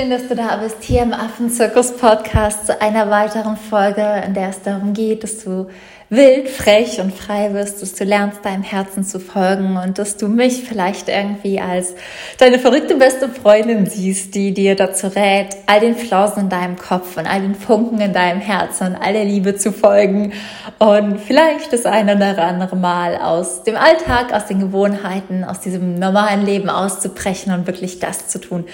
Schön, 0.00 0.08
dass 0.08 0.28
du 0.28 0.34
da 0.34 0.56
bist 0.56 0.82
hier 0.82 1.02
im 1.02 1.12
Affenzirkus 1.12 1.92
Podcast 1.92 2.66
zu 2.66 2.80
einer 2.80 3.10
weiteren 3.10 3.58
Folge, 3.58 4.22
in 4.24 4.32
der 4.32 4.48
es 4.48 4.62
darum 4.62 4.94
geht, 4.94 5.22
dass 5.22 5.44
du 5.44 5.66
wild, 6.10 6.48
frech 6.48 7.00
und 7.00 7.14
frei 7.14 7.54
wirst, 7.54 7.82
dass 7.82 7.94
du 7.94 8.04
lernst, 8.04 8.44
deinem 8.44 8.64
Herzen 8.64 9.04
zu 9.04 9.20
folgen 9.20 9.76
und 9.76 9.98
dass 9.98 10.16
du 10.16 10.26
mich 10.26 10.64
vielleicht 10.64 11.08
irgendwie 11.08 11.60
als 11.60 11.94
deine 12.38 12.58
verrückte 12.58 12.96
beste 12.96 13.28
Freundin 13.28 13.86
siehst, 13.86 14.34
die 14.34 14.52
dir 14.52 14.74
dazu 14.74 15.06
rät, 15.06 15.56
all 15.66 15.78
den 15.78 15.94
Flausen 15.94 16.44
in 16.44 16.48
deinem 16.48 16.76
Kopf 16.76 17.16
und 17.16 17.26
all 17.26 17.42
den 17.42 17.54
Funken 17.54 18.00
in 18.00 18.12
deinem 18.12 18.40
Herzen 18.40 18.88
und 18.88 18.96
all 18.96 19.12
der 19.12 19.24
Liebe 19.24 19.54
zu 19.54 19.70
folgen 19.70 20.32
und 20.78 21.20
vielleicht 21.20 21.72
das 21.72 21.86
eine 21.86 22.16
oder 22.16 22.42
andere 22.42 22.74
Mal 22.74 23.16
aus 23.16 23.62
dem 23.62 23.76
Alltag, 23.76 24.32
aus 24.32 24.46
den 24.46 24.58
Gewohnheiten, 24.58 25.44
aus 25.44 25.60
diesem 25.60 25.94
normalen 25.94 26.44
Leben 26.44 26.70
auszubrechen 26.70 27.52
und 27.52 27.68
wirklich 27.68 28.00
das 28.00 28.26
zu 28.26 28.40
tun, 28.40 28.64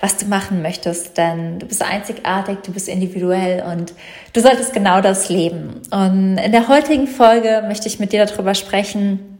was 0.00 0.16
du 0.16 0.26
machen 0.26 0.62
möchtest, 0.62 0.75
denn 1.16 1.58
du 1.58 1.66
bist 1.66 1.82
einzigartig, 1.82 2.58
du 2.64 2.72
bist 2.72 2.88
individuell 2.88 3.62
und 3.62 3.94
du 4.32 4.40
solltest 4.40 4.72
genau 4.72 5.00
das 5.00 5.28
leben. 5.28 5.80
Und 5.90 6.38
in 6.38 6.52
der 6.52 6.68
heutigen 6.68 7.06
Folge 7.06 7.62
möchte 7.66 7.88
ich 7.88 7.98
mit 7.98 8.12
dir 8.12 8.24
darüber 8.26 8.54
sprechen, 8.54 9.36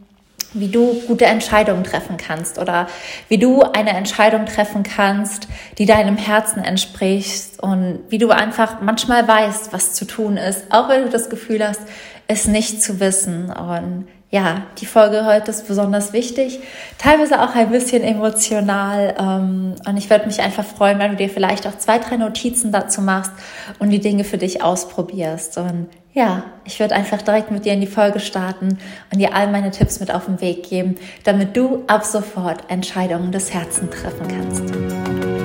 wie 0.53 0.69
du 0.69 1.01
gute 1.07 1.25
Entscheidungen 1.25 1.83
treffen 1.83 2.17
kannst 2.17 2.57
oder 2.57 2.87
wie 3.27 3.37
du 3.37 3.61
eine 3.61 3.91
Entscheidung 3.91 4.45
treffen 4.45 4.83
kannst, 4.83 5.47
die 5.77 5.85
deinem 5.85 6.17
Herzen 6.17 6.63
entspricht 6.63 7.61
und 7.61 7.99
wie 8.09 8.17
du 8.17 8.29
einfach 8.29 8.81
manchmal 8.81 9.27
weißt, 9.27 9.73
was 9.73 9.93
zu 9.93 10.05
tun 10.05 10.37
ist, 10.37 10.63
auch 10.69 10.89
wenn 10.89 11.03
du 11.03 11.09
das 11.09 11.29
Gefühl 11.29 11.67
hast, 11.67 11.81
es 12.27 12.47
nicht 12.47 12.81
zu 12.81 12.99
wissen. 12.99 13.51
Und 13.51 14.07
ja, 14.29 14.63
die 14.79 14.85
Folge 14.85 15.25
heute 15.25 15.51
ist 15.51 15.67
besonders 15.67 16.11
wichtig, 16.11 16.59
teilweise 16.97 17.41
auch 17.41 17.55
ein 17.55 17.69
bisschen 17.69 18.03
emotional. 18.03 19.15
Ähm, 19.17 19.75
und 19.87 19.97
ich 19.97 20.09
würde 20.09 20.25
mich 20.25 20.41
einfach 20.41 20.65
freuen, 20.65 20.99
wenn 20.99 21.11
du 21.11 21.17
dir 21.17 21.29
vielleicht 21.29 21.65
auch 21.65 21.77
zwei, 21.77 21.97
drei 21.97 22.17
Notizen 22.17 22.71
dazu 22.73 23.01
machst 23.01 23.31
und 23.79 23.89
die 23.89 23.99
Dinge 23.99 24.25
für 24.25 24.37
dich 24.37 24.61
ausprobierst. 24.61 25.57
Und 25.57 25.87
ja, 26.13 26.43
ich 26.65 26.79
würde 26.79 26.95
einfach 26.95 27.21
direkt 27.21 27.51
mit 27.51 27.63
dir 27.63 27.73
in 27.73 27.81
die 27.81 27.87
Folge 27.87 28.19
starten 28.19 28.79
und 29.13 29.19
dir 29.19 29.33
all 29.33 29.49
meine 29.49 29.71
Tipps 29.71 30.01
mit 30.01 30.13
auf 30.13 30.25
den 30.25 30.41
Weg 30.41 30.67
geben, 30.67 30.95
damit 31.23 31.55
du 31.55 31.83
ab 31.87 32.03
sofort 32.03 32.69
Entscheidungen 32.69 33.31
des 33.31 33.53
Herzens 33.53 33.91
treffen 33.91 34.27
kannst. 34.27 35.36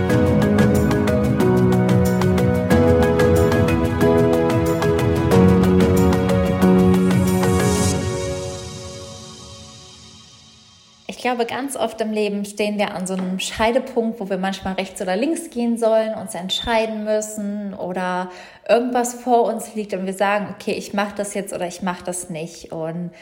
Glaube, 11.22 11.46
ganz 11.46 11.76
oft 11.76 12.00
im 12.00 12.12
Leben 12.12 12.44
stehen 12.44 12.78
wir 12.78 12.94
an 12.94 13.06
so 13.06 13.14
einem 13.14 13.38
Scheidepunkt, 13.38 14.20
wo 14.20 14.28
wir 14.28 14.36
manchmal 14.36 14.74
rechts 14.74 15.00
oder 15.00 15.16
links 15.16 15.48
gehen 15.48 15.78
sollen, 15.78 16.14
uns 16.14 16.34
entscheiden 16.34 17.04
müssen 17.04 17.72
oder 17.72 18.30
irgendwas 18.68 19.14
vor 19.14 19.44
uns 19.44 19.74
liegt 19.74 19.94
und 19.94 20.04
wir 20.04 20.12
sagen, 20.12 20.54
okay, 20.54 20.72
ich 20.72 20.92
mache 20.92 21.14
das 21.16 21.32
jetzt 21.32 21.54
oder 21.54 21.66
ich 21.66 21.80
mache 21.80 22.04
das 22.04 22.28
nicht. 22.28 22.72
Und 22.72 23.12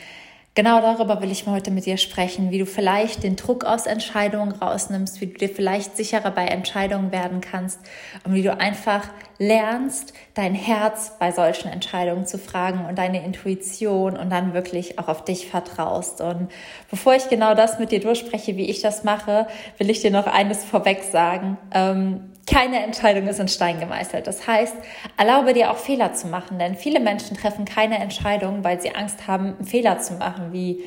Genau 0.61 0.83
darüber 0.83 1.23
will 1.23 1.31
ich 1.31 1.47
heute 1.47 1.71
mit 1.71 1.87
dir 1.87 1.97
sprechen, 1.97 2.51
wie 2.51 2.59
du 2.59 2.67
vielleicht 2.67 3.23
den 3.23 3.35
Druck 3.37 3.65
aus 3.65 3.87
Entscheidungen 3.87 4.53
rausnimmst, 4.53 5.23
wie 5.23 5.29
du 5.29 5.33
dir 5.33 5.49
vielleicht 5.49 5.97
sicherer 5.97 6.31
bei 6.31 6.45
Entscheidungen 6.45 7.13
werden 7.13 7.41
kannst 7.41 7.81
und 8.27 8.35
wie 8.35 8.43
du 8.43 8.55
einfach 8.55 9.09
lernst, 9.39 10.13
dein 10.35 10.55
Herz 10.55 11.13
bei 11.19 11.33
solchen 11.33 11.69
Entscheidungen 11.69 12.27
zu 12.27 12.37
fragen 12.37 12.85
und 12.85 12.99
deine 12.99 13.25
Intuition 13.25 14.19
und 14.19 14.29
dann 14.29 14.53
wirklich 14.53 14.99
auch 14.99 15.09
auf 15.09 15.25
dich 15.25 15.47
vertraust. 15.47 16.21
Und 16.21 16.51
bevor 16.91 17.15
ich 17.15 17.31
genau 17.31 17.55
das 17.55 17.79
mit 17.79 17.91
dir 17.91 18.01
durchspreche, 18.01 18.59
wie 18.59 18.69
ich 18.69 18.83
das 18.83 19.03
mache, 19.03 19.47
will 19.79 19.89
ich 19.89 20.03
dir 20.03 20.11
noch 20.11 20.27
eines 20.27 20.63
vorweg 20.63 21.05
sagen. 21.05 21.57
Ähm, 21.73 22.30
keine 22.47 22.83
Entscheidung 22.83 23.29
ist 23.29 23.39
in 23.39 23.49
Stein 23.49 23.81
gemeißelt. 23.81 24.27
Das 24.27 24.47
heißt, 24.47 24.75
erlaube 25.17 25.53
dir 25.53 25.71
auch 25.71 25.77
Fehler 25.77 26.15
zu 26.15 26.27
machen, 26.27 26.59
denn 26.59 26.75
viele 26.75 27.01
Menschen 27.01 27.37
treffen 27.37 27.65
keine 27.65 27.99
Entscheidung, 27.99 28.65
weil 28.65 28.81
sie 28.81 28.95
Angst 28.95 29.27
haben, 29.27 29.57
einen 29.57 29.65
Fehler 29.65 29.99
zu 29.99 30.15
machen, 30.15 30.53
wie 30.53 30.85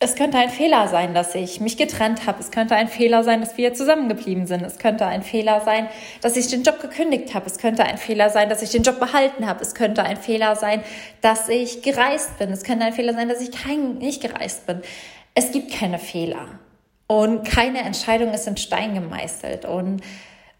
es 0.00 0.16
könnte 0.16 0.36
ein 0.38 0.50
Fehler 0.50 0.88
sein, 0.88 1.14
dass 1.14 1.34
ich 1.34 1.60
mich 1.60 1.76
getrennt 1.76 2.26
habe. 2.26 2.40
Es 2.40 2.50
könnte 2.50 2.74
ein 2.74 2.88
Fehler 2.88 3.22
sein, 3.22 3.40
dass 3.40 3.56
wir 3.56 3.72
zusammengeblieben 3.74 4.46
sind. 4.46 4.62
Es 4.62 4.78
könnte 4.78 5.06
ein 5.06 5.22
Fehler 5.22 5.60
sein, 5.60 5.88
dass 6.20 6.36
ich 6.36 6.48
den 6.48 6.62
Job 6.62 6.80
gekündigt 6.80 7.32
habe. 7.34 7.46
Es 7.46 7.58
könnte 7.58 7.84
ein 7.84 7.96
Fehler 7.96 8.28
sein, 8.28 8.48
dass 8.48 8.60
ich 8.60 8.70
den 8.70 8.82
Job 8.82 8.98
behalten 8.98 9.46
habe. 9.46 9.62
Es 9.62 9.74
könnte 9.74 10.02
ein 10.02 10.16
Fehler 10.16 10.56
sein, 10.56 10.82
dass 11.22 11.48
ich 11.48 11.82
gereist 11.82 12.38
bin. 12.38 12.50
Es 12.50 12.64
könnte 12.64 12.84
ein 12.84 12.92
Fehler 12.92 13.14
sein, 13.14 13.28
dass 13.28 13.40
ich 13.40 13.52
kein, 13.52 13.98
nicht 13.98 14.20
gereist 14.20 14.66
bin. 14.66 14.82
Es 15.34 15.52
gibt 15.52 15.72
keine 15.72 15.98
Fehler. 15.98 16.58
Und 17.06 17.44
keine 17.44 17.80
Entscheidung 17.80 18.32
ist 18.32 18.46
in 18.46 18.56
Stein 18.56 18.94
gemeißelt. 18.94 19.64
Und 19.66 20.02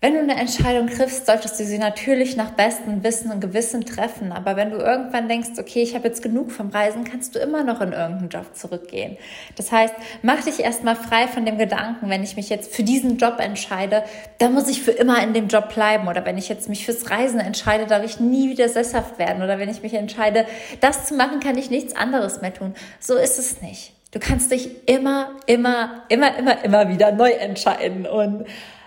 wenn 0.04 0.12
du 0.12 0.20
eine 0.20 0.36
Entscheidung 0.38 0.88
triffst, 0.88 1.24
solltest 1.24 1.58
du 1.58 1.64
sie 1.64 1.78
natürlich 1.78 2.36
nach 2.36 2.50
bestem 2.50 3.02
Wissen 3.02 3.30
und 3.30 3.40
Gewissen 3.40 3.86
treffen. 3.86 4.32
Aber 4.32 4.54
wenn 4.54 4.70
du 4.70 4.76
irgendwann 4.76 5.28
denkst, 5.28 5.58
okay, 5.58 5.82
ich 5.82 5.94
habe 5.94 6.06
jetzt 6.06 6.22
genug 6.22 6.52
vom 6.52 6.68
Reisen, 6.68 7.04
kannst 7.04 7.34
du 7.34 7.38
immer 7.38 7.64
noch 7.64 7.80
in 7.80 7.94
irgendeinen 7.94 8.28
Job 8.28 8.54
zurückgehen. 8.54 9.16
Das 9.56 9.72
heißt, 9.72 9.94
mach 10.20 10.44
dich 10.44 10.60
erstmal 10.60 10.94
frei 10.94 11.26
von 11.26 11.46
dem 11.46 11.56
Gedanken, 11.56 12.10
wenn 12.10 12.22
ich 12.22 12.36
mich 12.36 12.50
jetzt 12.50 12.74
für 12.74 12.82
diesen 12.82 13.16
Job 13.16 13.40
entscheide, 13.40 14.04
dann 14.36 14.52
muss 14.52 14.68
ich 14.68 14.82
für 14.82 14.90
immer 14.90 15.22
in 15.22 15.32
dem 15.32 15.48
Job 15.48 15.72
bleiben. 15.72 16.06
Oder 16.06 16.26
wenn 16.26 16.36
ich 16.36 16.50
jetzt 16.50 16.68
mich 16.68 16.84
fürs 16.84 17.10
Reisen 17.10 17.40
entscheide, 17.40 17.86
darf 17.86 18.04
ich 18.04 18.20
nie 18.20 18.50
wieder 18.50 18.68
sesshaft 18.68 19.18
werden. 19.18 19.42
Oder 19.42 19.58
wenn 19.58 19.70
ich 19.70 19.80
mich 19.80 19.94
entscheide, 19.94 20.44
das 20.82 21.06
zu 21.06 21.14
machen, 21.14 21.40
kann 21.40 21.56
ich 21.56 21.70
nichts 21.70 21.96
anderes 21.96 22.42
mehr 22.42 22.52
tun. 22.52 22.74
So 23.00 23.14
ist 23.14 23.38
es 23.38 23.62
nicht. 23.62 23.93
Du 24.14 24.20
kannst 24.20 24.52
dich 24.52 24.70
immer, 24.86 25.30
immer, 25.46 26.04
immer, 26.08 26.38
immer, 26.38 26.64
immer 26.64 26.88
wieder 26.88 27.10
neu 27.10 27.30
entscheiden. 27.30 28.06
Und 28.06 28.46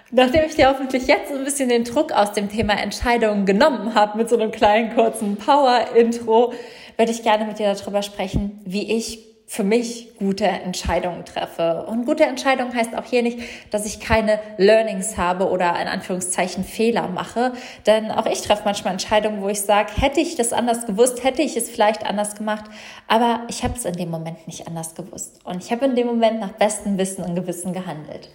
nachdem 0.10 0.46
ich 0.46 0.56
dir 0.56 0.70
hoffentlich 0.70 1.06
jetzt 1.06 1.34
ein 1.34 1.44
bisschen 1.44 1.68
den 1.68 1.84
Druck 1.84 2.14
aus 2.14 2.32
dem 2.32 2.50
Thema 2.50 2.82
Entscheidungen 2.82 3.46
genommen 3.46 3.94
habe 3.94 4.18
mit 4.18 4.30
so 4.30 4.38
einem 4.38 4.52
kleinen 4.52 4.96
kurzen 4.96 5.36
Power-Intro, 5.36 6.54
würde 6.96 7.12
ich 7.12 7.24
gerne 7.24 7.44
mit 7.44 7.60
dir 7.60 7.74
darüber 7.74 8.04
sprechen, 8.04 8.62
wie 8.64 8.90
ich 8.96 9.27
für 9.50 9.64
mich 9.64 10.10
gute 10.20 10.46
Entscheidungen 10.46 11.24
treffe. 11.24 11.86
Und 11.88 12.06
gute 12.06 12.26
Entscheidung 12.26 12.76
heißt 12.76 12.94
auch 12.96 13.06
hier 13.06 13.24
nicht, 13.24 13.40
dass 13.72 13.86
ich 13.86 14.02
keine 14.02 14.40
Learnings 14.58 15.18
habe 15.18 15.50
oder 15.50 15.70
in 15.82 15.88
Anführungszeichen 15.88 16.66
Fehler 16.66 17.08
mache. 17.08 17.54
Denn 17.86 18.12
auch 18.12 18.26
ich 18.26 18.42
treffe 18.42 18.64
manchmal 18.66 18.92
Entscheidungen, 18.92 19.42
wo 19.42 19.48
ich 19.48 19.62
sage, 19.62 19.90
hätte 19.96 20.20
ich 20.20 20.36
das 20.36 20.52
anders 20.52 20.86
gewusst, 20.86 21.24
hätte 21.24 21.42
ich 21.42 21.56
es 21.56 21.70
vielleicht 21.70 22.06
anders 22.06 22.36
gemacht. 22.36 22.66
Aber 23.08 23.44
ich 23.48 23.64
habe 23.64 23.76
es 23.78 23.86
in 23.86 23.94
dem 23.94 24.12
Moment 24.12 24.46
nicht 24.48 24.68
anders 24.68 24.96
gewusst. 24.96 25.40
Und 25.46 25.64
ich 25.64 25.72
habe 25.72 25.86
in 25.86 25.96
dem 25.96 26.08
Moment 26.08 26.42
nach 26.42 26.52
bestem 26.52 26.98
Wissen 26.98 27.24
und 27.24 27.36
Gewissen 27.36 27.72
gehandelt. 27.72 28.30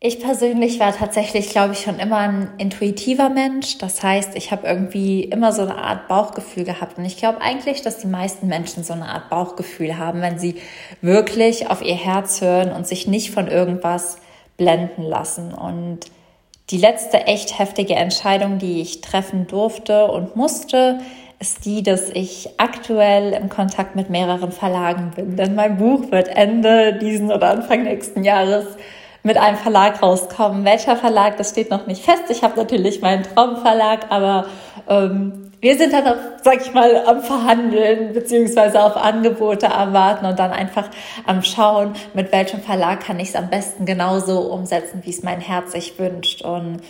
Ich 0.00 0.20
persönlich 0.20 0.78
war 0.78 0.96
tatsächlich, 0.96 1.50
glaube 1.50 1.72
ich, 1.72 1.80
schon 1.80 1.98
immer 1.98 2.18
ein 2.18 2.50
intuitiver 2.58 3.30
Mensch. 3.30 3.78
Das 3.78 4.00
heißt, 4.00 4.36
ich 4.36 4.52
habe 4.52 4.64
irgendwie 4.64 5.24
immer 5.24 5.52
so 5.52 5.62
eine 5.62 5.76
Art 5.76 6.06
Bauchgefühl 6.06 6.62
gehabt. 6.62 6.98
Und 6.98 7.04
ich 7.04 7.16
glaube 7.16 7.40
eigentlich, 7.40 7.82
dass 7.82 7.98
die 7.98 8.06
meisten 8.06 8.46
Menschen 8.46 8.84
so 8.84 8.92
eine 8.92 9.06
Art 9.06 9.28
Bauchgefühl 9.28 9.98
haben, 9.98 10.20
wenn 10.20 10.38
sie 10.38 10.54
wirklich 11.00 11.68
auf 11.68 11.82
ihr 11.82 11.96
Herz 11.96 12.40
hören 12.40 12.70
und 12.70 12.86
sich 12.86 13.08
nicht 13.08 13.32
von 13.32 13.48
irgendwas 13.48 14.18
blenden 14.56 15.02
lassen. 15.02 15.52
Und 15.52 16.00
die 16.70 16.78
letzte 16.78 17.26
echt 17.26 17.58
heftige 17.58 17.96
Entscheidung, 17.96 18.58
die 18.58 18.80
ich 18.80 19.00
treffen 19.00 19.48
durfte 19.48 20.06
und 20.06 20.36
musste, 20.36 21.00
ist 21.40 21.64
die, 21.64 21.82
dass 21.82 22.08
ich 22.10 22.50
aktuell 22.58 23.32
im 23.32 23.48
Kontakt 23.48 23.96
mit 23.96 24.10
mehreren 24.10 24.52
Verlagen 24.52 25.10
bin. 25.16 25.34
Denn 25.34 25.56
mein 25.56 25.76
Buch 25.76 26.12
wird 26.12 26.28
Ende 26.28 26.92
diesen 27.00 27.32
oder 27.32 27.50
Anfang 27.50 27.82
nächsten 27.82 28.22
Jahres 28.22 28.76
mit 29.28 29.36
einem 29.36 29.58
Verlag 29.58 30.02
rauskommen. 30.02 30.64
Welcher 30.64 30.96
Verlag, 30.96 31.36
das 31.36 31.50
steht 31.50 31.70
noch 31.70 31.86
nicht 31.86 32.02
fest. 32.02 32.24
Ich 32.30 32.42
habe 32.42 32.56
natürlich 32.56 33.02
meinen 33.02 33.24
Traumverlag, 33.24 34.06
aber 34.08 34.46
ähm, 34.88 35.52
wir 35.60 35.76
sind 35.76 35.92
dann, 35.92 36.06
auf, 36.06 36.16
sag 36.42 36.62
ich 36.62 36.72
mal, 36.72 37.04
am 37.06 37.20
Verhandeln 37.20 38.14
beziehungsweise 38.14 38.82
auf 38.82 38.96
Angebote 38.96 39.66
erwarten 39.66 40.24
und 40.24 40.38
dann 40.38 40.50
einfach 40.50 40.88
am 41.26 41.42
Schauen, 41.42 41.92
mit 42.14 42.32
welchem 42.32 42.62
Verlag 42.62 43.00
kann 43.00 43.20
ich 43.20 43.28
es 43.28 43.36
am 43.36 43.50
besten 43.50 43.84
genauso 43.84 44.40
umsetzen, 44.40 45.02
wie 45.04 45.10
es 45.10 45.22
mein 45.22 45.42
Herz 45.42 45.72
sich 45.72 45.98
wünscht. 45.98 46.40
Und 46.40 46.80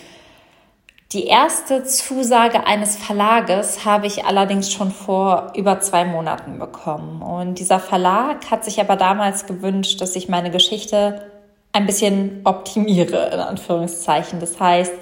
die 1.11 1.25
erste 1.25 1.83
Zusage 1.83 2.67
eines 2.67 2.95
Verlages 2.95 3.83
habe 3.83 4.07
ich 4.07 4.23
allerdings 4.23 4.71
schon 4.71 4.91
vor 4.91 5.51
über 5.55 5.81
zwei 5.81 6.05
Monaten 6.05 6.57
bekommen. 6.57 7.21
Und 7.21 7.59
dieser 7.59 7.79
Verlag 7.79 8.49
hat 8.49 8.63
sich 8.63 8.79
aber 8.79 8.95
damals 8.95 9.45
gewünscht, 9.45 9.99
dass 9.99 10.15
ich 10.15 10.29
meine 10.29 10.51
Geschichte 10.51 11.38
ein 11.71 11.85
bisschen 11.85 12.41
optimiere, 12.43 13.29
in 13.33 13.39
Anführungszeichen. 13.39 14.39
Das 14.39 14.59
heißt, 14.59 14.93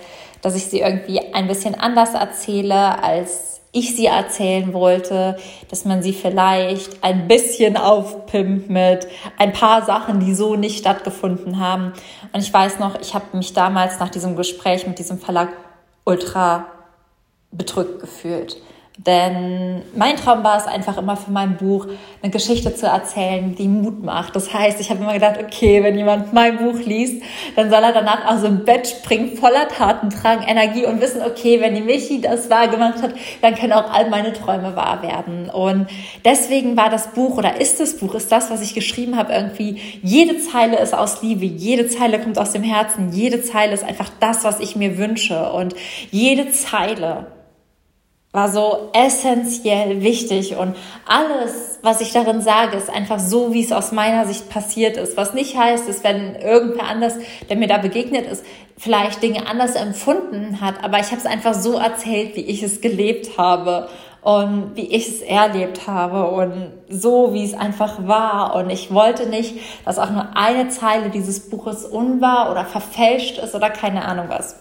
dass 0.42 0.56
ich 0.56 0.66
sie 0.66 0.82
irgendwie 0.82 1.20
ein 1.34 1.48
bisschen 1.48 1.76
anders 1.76 2.14
erzähle, 2.14 3.02
als 3.04 3.62
ich 3.72 3.96
sie 3.96 4.06
erzählen 4.08 4.74
wollte, 4.74 5.38
dass 5.70 5.86
man 5.86 6.02
sie 6.02 6.14
vielleicht 6.14 7.04
ein 7.04 7.28
bisschen 7.28 7.78
aufpimpt 7.78 8.70
mit 8.70 9.08
ein 9.38 9.54
paar 9.54 9.86
Sachen, 9.86 10.20
die 10.20 10.34
so 10.34 10.56
nicht 10.56 10.80
stattgefunden 10.80 11.60
haben. 11.60 11.94
Und 12.34 12.40
ich 12.40 12.52
weiß 12.52 12.80
noch, 12.80 13.00
ich 13.00 13.14
habe 13.14 13.38
mich 13.38 13.54
damals 13.54 14.00
nach 14.00 14.10
diesem 14.10 14.36
Gespräch 14.36 14.88
mit 14.88 15.00
diesem 15.00 15.20
Verlag 15.20 15.50
ultra 16.06 16.66
bedrückt 17.52 18.00
gefühlt. 18.00 18.58
Denn 18.98 19.84
mein 19.96 20.16
Traum 20.16 20.44
war 20.44 20.58
es 20.58 20.66
einfach 20.66 20.98
immer 20.98 21.16
für 21.16 21.30
mein 21.30 21.56
Buch, 21.58 21.86
eine 22.24 22.32
Geschichte 22.32 22.74
zu 22.74 22.88
erzählen, 22.88 23.54
die 23.56 23.68
Mut 23.68 24.04
macht. 24.04 24.36
Das 24.36 24.52
heißt, 24.52 24.80
ich 24.82 24.90
habe 24.90 25.02
immer 25.02 25.14
gedacht, 25.14 25.38
okay, 25.40 25.84
wenn 25.84 25.96
jemand 25.96 26.34
mein 26.34 26.58
Buch 26.58 26.80
liest, 26.84 27.22
dann 27.56 27.70
soll 27.70 27.84
er 27.84 27.94
danach 27.94 28.26
aus 28.26 28.42
dem 28.42 28.66
Bett 28.66 28.88
springen, 28.88 29.38
voller 29.38 29.68
Tatendrang, 29.68 30.42
Energie 30.48 30.86
und 30.86 31.00
wissen, 31.00 31.22
okay, 31.22 31.62
wenn 31.62 31.76
die 31.76 31.82
Michi 31.82 32.22
das 32.22 32.50
wahr 32.50 32.70
gemacht 32.70 33.04
hat, 33.04 33.14
dann 33.42 33.54
können 33.54 33.74
auch 33.74 33.94
all 33.94 34.10
meine 34.10 34.34
Träume 34.34 34.76
wahr 34.76 35.04
werden. 35.04 35.52
Und 35.52 35.88
deswegen 36.26 36.76
war 36.76 36.90
das 36.90 37.10
Buch 37.14 37.38
oder 37.38 37.62
ist 37.62 37.80
das 37.80 37.98
Buch, 37.98 38.16
ist 38.16 38.32
das, 38.32 38.50
was 38.50 38.62
ich 38.62 38.74
geschrieben 38.74 39.16
habe, 39.16 39.32
irgendwie, 39.32 39.80
jede 40.02 40.40
Zeile 40.40 40.80
ist 40.80 40.96
aus 40.96 41.22
Liebe, 41.22 41.46
jede 41.46 41.88
Zeile 41.88 42.20
kommt 42.20 42.40
aus 42.40 42.52
dem 42.52 42.64
Herzen, 42.64 43.12
jede 43.12 43.44
Zeile 43.44 43.74
ist 43.74 43.84
einfach 43.84 44.10
das, 44.20 44.44
was 44.44 44.60
ich 44.60 44.76
mir 44.76 44.98
wünsche. 44.98 45.52
Und 45.52 45.76
jede 46.10 46.50
Zeile 46.50 47.37
war 48.38 48.50
so 48.50 48.90
essentiell 48.94 50.04
wichtig 50.04 50.56
und 50.58 50.76
alles, 51.08 51.80
was 51.82 52.02
ich 52.02 52.14
darin 52.14 52.40
sage, 52.40 52.78
ist 52.78 52.88
einfach 52.88 53.18
so, 53.18 53.52
wie 53.52 53.64
es 53.64 53.72
aus 53.72 53.92
meiner 53.92 54.28
Sicht 54.28 54.48
passiert 54.48 54.96
ist. 54.96 55.18
Was 55.18 55.34
nicht 55.34 55.58
heißt, 55.58 55.90
dass 55.90 56.04
wenn 56.04 56.36
irgendwer 56.36 56.88
anders, 56.88 57.16
der 57.50 57.58
mir 57.58 57.68
da 57.68 57.80
begegnet 57.80 58.28
ist, 58.28 58.46
vielleicht 58.78 59.24
Dinge 59.24 59.48
anders 59.48 59.74
empfunden 59.74 60.62
hat, 60.62 60.84
aber 60.84 61.00
ich 61.00 61.08
habe 61.08 61.18
es 61.18 61.26
einfach 61.26 61.56
so 61.56 61.80
erzählt, 61.80 62.36
wie 62.36 62.42
ich 62.42 62.62
es 62.62 62.80
gelebt 62.80 63.40
habe 63.40 63.90
und 64.22 64.76
wie 64.76 64.86
ich 64.86 65.08
es 65.08 65.22
erlebt 65.22 65.88
habe 65.88 66.30
und 66.30 66.74
so, 66.90 67.34
wie 67.34 67.44
es 67.44 67.56
einfach 67.56 68.08
war. 68.08 68.54
Und 68.54 68.70
ich 68.70 68.94
wollte 68.94 69.28
nicht, 69.28 69.56
dass 69.84 69.98
auch 69.98 70.12
nur 70.12 70.38
eine 70.38 70.70
Zeile 70.70 71.10
dieses 71.10 71.50
Buches 71.50 71.86
unwahr 71.86 72.52
oder 72.52 72.66
verfälscht 72.66 73.40
ist 73.40 73.56
oder 73.56 73.72
keine 73.72 74.06
Ahnung 74.06 74.28
was. 74.30 74.58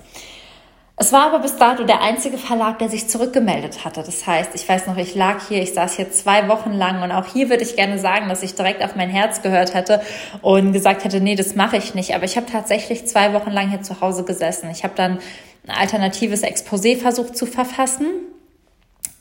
Es 0.99 1.13
war 1.13 1.27
aber 1.27 1.41
bis 1.41 1.57
dato 1.57 1.85
der 1.85 2.01
einzige 2.01 2.39
Verlag, 2.39 2.79
der 2.79 2.89
sich 2.89 3.07
zurückgemeldet 3.07 3.85
hatte. 3.85 4.03
Das 4.03 4.27
heißt, 4.27 4.55
ich 4.55 4.67
weiß 4.67 4.87
noch, 4.87 4.97
ich 4.97 5.15
lag 5.15 5.47
hier, 5.47 5.63
ich 5.63 5.75
saß 5.75 5.97
hier 5.97 6.11
zwei 6.11 6.49
Wochen 6.49 6.73
lang 6.73 7.03
und 7.03 7.13
auch 7.13 7.27
hier 7.27 7.51
würde 7.51 7.63
ich 7.65 7.77
gerne 7.77 7.99
sagen, 7.99 8.31
dass 8.31 8.43
ich 8.43 8.55
direkt 8.55 8.83
auf 8.83 8.97
mein 8.97 9.11
Herz 9.11 9.43
gehört 9.43 9.75
hätte 9.75 10.01
und 10.41 10.73
gesagt 10.73 11.05
hätte, 11.05 11.21
nee, 11.21 11.35
das 11.35 11.55
mache 11.55 11.77
ich 11.77 11.95
nicht. 11.95 12.15
Aber 12.15 12.25
ich 12.25 12.37
habe 12.37 12.47
tatsächlich 12.51 13.07
zwei 13.07 13.35
Wochen 13.35 13.51
lang 13.51 13.69
hier 13.69 13.83
zu 13.83 14.01
Hause 14.01 14.25
gesessen. 14.25 14.71
Ich 14.71 14.85
habe 14.85 14.95
dann 14.97 15.19
ein 15.67 15.77
alternatives 15.77 16.43
Exposé 16.43 16.97
versucht 16.97 17.37
zu 17.37 17.45
verfassen, 17.45 18.07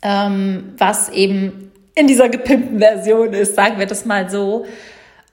ähm, 0.01 0.75
was 0.77 1.09
eben 1.09 1.73
in 1.93 2.07
dieser 2.07 2.29
gepimpten 2.29 2.79
Version 2.79 3.33
ist, 3.33 3.55
sagen 3.55 3.79
wir 3.79 3.85
das 3.85 4.05
mal 4.05 4.29
so, 4.29 4.65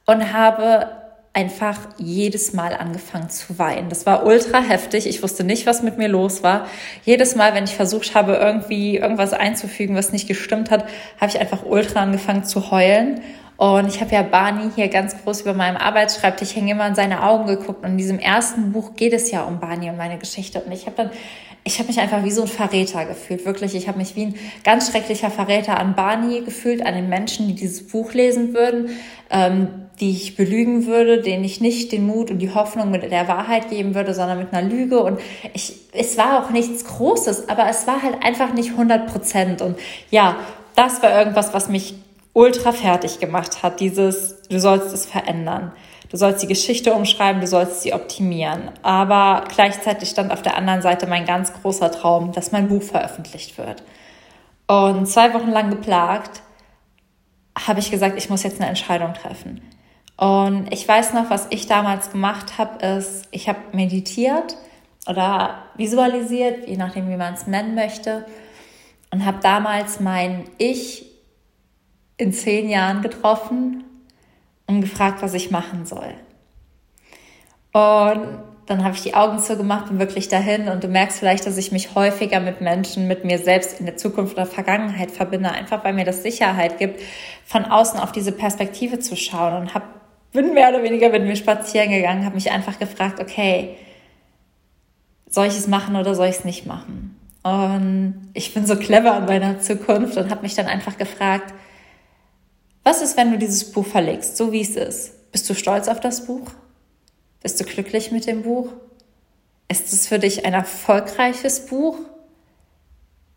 und 0.07 0.33
habe 0.33 1.02
einfach 1.35 1.79
jedes 1.97 2.53
Mal 2.53 2.75
angefangen 2.75 3.31
zu 3.31 3.59
weinen. 3.59 3.89
Das 3.89 4.05
war 4.05 4.27
ultra 4.27 4.61
heftig. 4.61 5.07
Ich 5.07 5.23
wusste 5.23 5.45
nicht, 5.45 5.67
was 5.67 5.83
mit 5.83 5.97
mir 5.97 6.09
los 6.09 6.43
war. 6.43 6.67
Jedes 7.05 7.37
Mal, 7.37 7.55
wenn 7.55 7.65
ich 7.65 7.75
versucht 7.75 8.15
habe, 8.15 8.35
irgendwie 8.35 8.99
irgendwas 8.99 9.33
einzufügen, 9.33 9.97
was 9.97 10.13
nicht 10.13 10.29
gestimmt 10.29 10.71
hat, 10.71 10.85
habe 11.19 11.31
ich 11.31 11.41
einfach 11.41 11.65
ultra 11.65 12.01
angefangen 12.01 12.45
zu 12.45 12.71
heulen. 12.71 13.23
Und 13.57 13.89
ich 13.89 14.01
habe 14.01 14.15
ja 14.15 14.23
Barney 14.23 14.71
hier 14.75 14.89
ganz 14.89 15.17
groß 15.23 15.43
über 15.43 15.55
meinem 15.55 15.77
Arbeitsschreibtisch 15.77 16.55
hängen 16.55 16.69
immer 16.69 16.87
in 16.87 16.95
seine 16.95 17.23
Augen 17.23 17.47
geguckt. 17.47 17.83
Und 17.83 17.93
in 17.93 17.99
diesem 17.99 18.19
ersten 18.19 18.73
Buch 18.73 18.95
geht 18.95 19.15
es 19.15 19.31
ja 19.31 19.45
um 19.45 19.59
Barney 19.59 19.89
und 19.89 19.97
meine 19.97 20.19
Geschichte. 20.19 20.61
Und 20.61 20.73
ich 20.73 20.85
habe 20.87 20.97
dann 20.97 21.11
ich 21.65 21.79
habe 21.79 21.89
mich 21.89 22.01
einfach 22.01 22.25
wie 22.25 22.31
so 22.31 22.43
ein 22.43 22.49
Verräter 22.49 23.05
gefühlt, 23.05 23.47
wirklich. 23.47 23.75
Ich 23.77 23.87
habe 23.87 23.99
mich 23.99 24.17
wie 24.17 24.27
ein 24.27 24.35
ganz 24.65 24.91
schrecklicher 24.91 25.31
Verräter 25.31 25.79
an 25.79 25.95
Barney 25.95 26.41
gefühlt, 26.41 26.85
an 26.85 26.95
den 26.95 27.09
Menschen, 27.09 27.47
die 27.47 27.55
dieses 27.55 27.87
Buch 27.87 28.15
lesen 28.15 28.53
würden, 28.53 28.91
ähm, 29.31 29.69
die 30.03 30.11
ich 30.11 30.35
belügen 30.35 30.87
würde, 30.87 31.23
denen 31.23 31.45
ich 31.45 31.61
nicht 31.61 31.93
den 31.93 32.05
Mut 32.05 32.33
und 32.33 32.41
die 32.41 32.53
Hoffnung 32.53 32.91
mit 32.91 33.09
der 33.09 33.29
Wahrheit 33.29 33.71
geben 33.71 33.95
würde, 33.95 34.15
sondern 34.15 34.37
mit 34.37 34.53
einer 34.53 34.69
Lüge. 34.69 35.01
Und 35.01 35.21
ich, 35.55 35.77
es 35.93 36.19
war 36.19 36.43
auch 36.45 36.51
nichts 36.51 36.85
Großes, 36.85 37.49
aber 37.49 37.69
es 37.69 37.87
war 37.87 38.03
halt 38.03 38.17
einfach 38.21 38.53
nicht 38.53 38.71
100 38.71 39.07
Prozent. 39.07 39.63
Und 39.63 39.79
ja, 40.11 40.39
das 40.75 41.01
war 41.05 41.17
irgendwas, 41.17 41.55
was 41.55 41.69
mich 41.69 41.95
ultra 42.33 42.73
fertig 42.73 43.21
gemacht 43.21 43.63
hat. 43.63 43.79
Dieses, 43.79 44.43
du 44.49 44.59
sollst 44.59 44.93
es 44.93 45.07
verändern. 45.07 45.71
Du 46.11 46.17
sollst 46.17 46.43
die 46.43 46.49
Geschichte 46.49 46.95
umschreiben, 46.95 47.41
du 47.41 47.47
sollst 47.47 47.83
sie 47.83 47.95
optimieren. 47.95 48.73
Aber 48.83 49.45
gleichzeitig 49.55 50.09
stand 50.09 50.33
auf 50.33 50.43
der 50.43 50.57
anderen 50.57 50.83
Seite 50.83 51.07
mein 51.07 51.27
ganz 51.27 51.53
großer 51.53 51.93
Traum, 51.93 52.33
dass 52.33 52.51
mein 52.51 52.67
Buch 52.67 52.83
veröffentlicht 52.83 53.57
wird. 53.57 53.85
Und 54.67 55.07
zwei 55.07 55.33
Wochen 55.33 55.51
lang 55.51 55.71
geplagt, 55.71 56.43
habe 57.57 57.79
ich 57.79 57.93
gesagt, 57.93 58.19
ich 58.19 58.29
muss 58.31 58.43
jetzt 58.43 58.61
eine 58.61 58.69
Entscheidung 58.69 59.15
treffen. 59.15 59.61
Und 60.23 60.73
ich 60.73 60.87
weiß 60.87 61.15
noch, 61.15 61.31
was 61.31 61.49
ich 61.51 61.67
damals 61.67 62.13
gemacht 62.13 62.57
habe, 62.57 62.87
ist, 62.87 63.27
ich 63.33 63.49
habe 63.49 63.59
meditiert 63.73 64.57
oder 65.09 65.65
visualisiert, 65.75 66.69
je 66.69 66.77
nachdem, 66.77 67.11
wie 67.11 67.17
man 67.17 67.35
es 67.35 67.49
nennen 67.49 67.75
möchte, 67.75 68.25
und 69.11 69.27
habe 69.27 69.39
damals 69.43 69.99
mein 69.99 70.45
Ich 70.59 71.07
in 72.19 72.33
zehn 72.33 72.69
Jahren 72.69 73.03
getroffen 73.03 73.83
und 74.69 74.81
gefragt, 74.81 75.23
was 75.23 75.35
ich 75.35 75.51
machen 75.51 75.87
soll. 75.87 76.15
Und 77.73 78.45
dann 78.67 78.85
habe 78.85 78.95
ich 78.95 79.03
die 79.03 79.15
Augen 79.15 79.41
zugemacht 79.41 79.91
und 79.91 79.99
wirklich 79.99 80.29
dahin. 80.29 80.69
Und 80.69 80.85
du 80.85 80.89
merkst 80.89 81.19
vielleicht, 81.19 81.49
dass 81.49 81.57
ich 81.57 81.73
mich 81.73 81.97
häufiger 81.97 82.39
mit 82.39 82.61
Menschen, 82.61 83.09
mit 83.09 83.25
mir 83.25 83.39
selbst 83.39 83.81
in 83.81 83.87
der 83.87 83.97
Zukunft 83.97 84.35
oder 84.35 84.47
Vergangenheit 84.47 85.11
verbinde, 85.11 85.51
einfach 85.51 85.83
weil 85.83 85.95
mir 85.95 86.05
das 86.05 86.23
Sicherheit 86.23 86.79
gibt, 86.79 87.01
von 87.45 87.65
außen 87.65 87.99
auf 87.99 88.13
diese 88.13 88.31
Perspektive 88.31 89.01
zu 89.01 89.17
schauen. 89.17 89.63
Und 89.63 89.75
hab, 89.75 90.02
bin 90.33 90.55
mehr 90.55 90.71
oder 90.71 90.83
weniger 90.83 91.11
mit 91.11 91.25
mir 91.25 91.37
spazieren 91.37 91.91
gegangen, 91.91 92.25
habe 92.25 92.35
mich 92.35 92.51
einfach 92.51 92.79
gefragt, 92.79 93.21
okay, 93.21 93.77
soll 95.29 95.47
ich 95.47 95.57
es 95.57 95.67
machen 95.67 95.97
oder 95.97 96.15
soll 96.15 96.27
ich 96.27 96.39
es 96.39 96.45
nicht 96.45 96.67
machen? 96.67 97.17
Und 97.43 98.31
ich 98.35 98.55
bin 98.55 98.67
so 98.67 98.77
clever 98.77 99.17
in 99.19 99.27
meiner 99.27 99.61
Zukunft 99.61 100.17
und 100.17 100.31
habe 100.31 100.43
mich 100.43 100.55
dann 100.55 100.67
einfach 100.67 100.97
gefragt, 100.97 101.53
was 102.85 103.03
ist, 103.03 103.17
wenn 103.17 103.33
du 103.33 103.39
dieses 103.39 103.71
Buch 103.73 103.87
verlegst, 103.87 104.37
so 104.37 104.53
wie 104.53 104.61
es 104.61 104.77
ist? 104.77 105.31
Bist 105.33 105.49
du 105.49 105.55
stolz 105.55 105.89
auf 105.89 106.01
das 106.01 106.27
Buch? 106.27 106.51
Bist 107.43 107.61
du 107.61 107.65
glücklich 107.65 108.13
mit 108.13 108.27
dem 108.27 108.43
Buch? 108.43 108.69
Ist 109.69 109.93
es 109.93 110.07
für 110.07 110.19
dich 110.19 110.45
ein 110.45 110.55
erfolgreiches 110.55 111.67
Buch? 111.67 111.97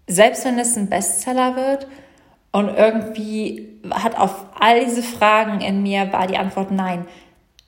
Selbst 0.08 0.46
wenn 0.46 0.60
es 0.60 0.76
ein 0.76 0.90
Bestseller 0.90 1.56
wird? 1.56 1.88
Und 2.56 2.70
irgendwie 2.70 3.82
hat 3.92 4.18
auf 4.18 4.46
all 4.58 4.86
diese 4.86 5.04
Fragen 5.04 5.60
in 5.60 5.84
mir 5.84 6.14
war 6.14 6.26
die 6.26 6.38
Antwort 6.38 6.72
nein. 6.72 7.06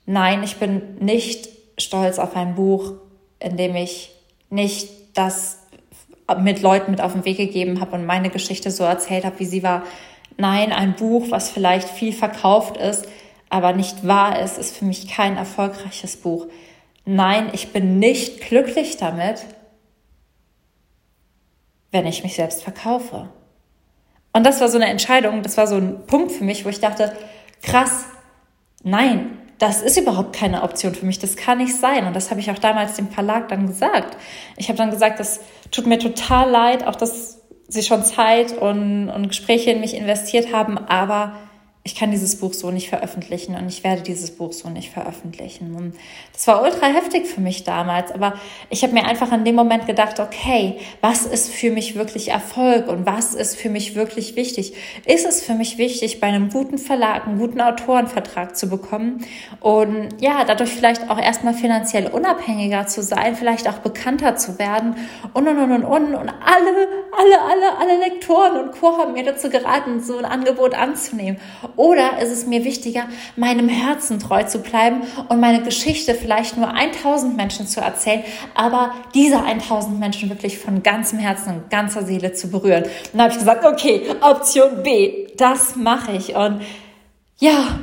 Nein, 0.06 0.42
ich 0.42 0.56
bin 0.56 0.96
nicht 0.98 1.50
stolz 1.76 2.18
auf 2.18 2.34
ein 2.34 2.54
Buch, 2.54 2.94
in 3.38 3.58
dem 3.58 3.76
ich 3.76 4.10
nicht 4.48 4.88
das 5.12 5.58
mit 6.38 6.62
Leuten 6.62 6.90
mit 6.90 7.02
auf 7.02 7.12
den 7.12 7.26
Weg 7.26 7.36
gegeben 7.36 7.82
habe 7.82 7.96
und 7.96 8.06
meine 8.06 8.30
Geschichte 8.30 8.70
so 8.70 8.82
erzählt 8.82 9.26
habe, 9.26 9.38
wie 9.40 9.44
sie 9.44 9.62
war, 9.62 9.82
Nein, 10.38 10.72
ein 10.72 10.96
Buch, 10.96 11.26
was 11.28 11.50
vielleicht 11.50 11.90
viel 11.90 12.14
verkauft 12.14 12.78
ist, 12.78 13.06
aber 13.50 13.74
nicht 13.74 14.06
wahr 14.06 14.40
ist, 14.40 14.56
ist 14.56 14.74
für 14.74 14.86
mich 14.86 15.06
kein 15.06 15.36
erfolgreiches 15.36 16.16
Buch. 16.16 16.46
Nein, 17.04 17.50
ich 17.52 17.74
bin 17.74 17.98
nicht 17.98 18.40
glücklich 18.40 18.96
damit, 18.96 19.44
wenn 21.92 22.06
ich 22.06 22.22
mich 22.22 22.36
selbst 22.36 22.62
verkaufe. 22.62 23.28
Und 24.32 24.44
das 24.44 24.60
war 24.60 24.68
so 24.68 24.78
eine 24.78 24.86
Entscheidung, 24.86 25.42
das 25.42 25.56
war 25.56 25.66
so 25.66 25.76
ein 25.76 26.06
Punkt 26.06 26.32
für 26.32 26.44
mich, 26.44 26.64
wo 26.64 26.68
ich 26.68 26.80
dachte, 26.80 27.12
krass, 27.62 28.04
nein, 28.82 29.38
das 29.58 29.82
ist 29.82 29.98
überhaupt 29.98 30.36
keine 30.36 30.62
Option 30.62 30.94
für 30.94 31.06
mich, 31.06 31.18
das 31.18 31.36
kann 31.36 31.58
nicht 31.58 31.74
sein. 31.76 32.06
Und 32.06 32.14
das 32.14 32.30
habe 32.30 32.40
ich 32.40 32.50
auch 32.50 32.58
damals 32.58 32.94
dem 32.94 33.08
Verlag 33.08 33.48
dann 33.48 33.66
gesagt. 33.66 34.16
Ich 34.56 34.68
habe 34.68 34.78
dann 34.78 34.90
gesagt, 34.90 35.18
das 35.18 35.40
tut 35.70 35.86
mir 35.86 35.98
total 35.98 36.48
leid, 36.48 36.86
auch 36.86 36.94
das 36.94 37.40
sie 37.68 37.82
schon 37.82 38.02
Zeit 38.02 38.56
und, 38.56 39.10
und 39.10 39.28
Gespräche 39.28 39.70
in 39.70 39.80
mich 39.80 39.94
investiert 39.94 40.52
haben, 40.52 40.78
aber 40.78 41.34
ich 41.84 41.94
kann 41.94 42.10
dieses 42.10 42.36
Buch 42.36 42.52
so 42.52 42.70
nicht 42.70 42.90
veröffentlichen 42.90 43.54
und 43.54 43.66
ich 43.68 43.82
werde 43.82 44.02
dieses 44.02 44.30
Buch 44.30 44.52
so 44.52 44.68
nicht 44.68 44.92
veröffentlichen. 44.92 45.74
Und 45.74 45.94
das 46.34 46.46
war 46.46 46.62
ultra 46.62 46.86
heftig 46.86 47.26
für 47.26 47.40
mich 47.40 47.64
damals, 47.64 48.12
aber 48.12 48.34
ich 48.68 48.82
habe 48.82 48.92
mir 48.92 49.06
einfach 49.06 49.32
in 49.32 49.44
dem 49.44 49.54
Moment 49.54 49.86
gedacht, 49.86 50.20
okay, 50.20 50.76
was 51.00 51.24
ist 51.24 51.48
für 51.48 51.70
mich 51.70 51.94
wirklich 51.94 52.28
Erfolg 52.28 52.88
und 52.88 53.06
was 53.06 53.34
ist 53.34 53.56
für 53.56 53.70
mich 53.70 53.94
wirklich 53.94 54.36
wichtig? 54.36 54.74
Ist 55.06 55.26
es 55.26 55.42
für 55.42 55.54
mich 55.54 55.78
wichtig, 55.78 56.20
bei 56.20 56.26
einem 56.26 56.50
guten 56.50 56.76
Verlag 56.76 57.26
einen 57.26 57.38
guten 57.38 57.60
Autorenvertrag 57.60 58.54
zu 58.54 58.68
bekommen 58.68 59.24
und 59.60 60.08
ja, 60.20 60.44
dadurch 60.44 60.70
vielleicht 60.70 61.08
auch 61.08 61.18
erstmal 61.18 61.54
finanziell 61.54 62.08
unabhängiger 62.08 62.86
zu 62.86 63.02
sein, 63.02 63.34
vielleicht 63.34 63.66
auch 63.66 63.78
bekannter 63.78 64.36
zu 64.36 64.58
werden 64.58 64.94
und 65.32 65.48
und 65.48 65.58
und 65.58 65.72
und 65.72 65.84
und 65.84 66.14
und 66.14 66.28
alle, 66.28 66.88
alle, 67.16 67.40
alle, 67.40 67.78
alle 67.78 67.98
Lektoren 68.00 68.58
und 68.58 68.72
Co. 68.78 68.98
haben 68.98 69.14
mir 69.14 69.24
dazu 69.24 69.48
geraten, 69.48 70.00
so 70.02 70.18
ein 70.18 70.26
Angebot 70.26 70.74
anzunehmen. 70.74 71.40
Oder 71.78 72.18
ist 72.20 72.32
es 72.32 72.44
mir 72.44 72.64
wichtiger, 72.64 73.04
meinem 73.36 73.68
Herzen 73.68 74.18
treu 74.18 74.42
zu 74.42 74.58
bleiben 74.58 75.02
und 75.28 75.38
meine 75.38 75.62
Geschichte 75.62 76.12
vielleicht 76.12 76.56
nur 76.56 76.74
1000 76.74 77.36
Menschen 77.36 77.68
zu 77.68 77.80
erzählen, 77.80 78.24
aber 78.56 78.94
diese 79.14 79.44
1000 79.44 79.96
Menschen 80.00 80.28
wirklich 80.28 80.58
von 80.58 80.82
ganzem 80.82 81.20
Herzen 81.20 81.54
und 81.54 81.70
ganzer 81.70 82.04
Seele 82.04 82.32
zu 82.32 82.50
berühren? 82.50 82.82
Und 82.82 82.90
dann 83.12 83.22
habe 83.22 83.32
ich 83.32 83.38
gesagt, 83.38 83.64
okay, 83.64 84.02
Option 84.20 84.82
B, 84.82 85.28
das 85.36 85.76
mache 85.76 86.16
ich. 86.16 86.34
Und 86.34 86.62
ja, 87.38 87.78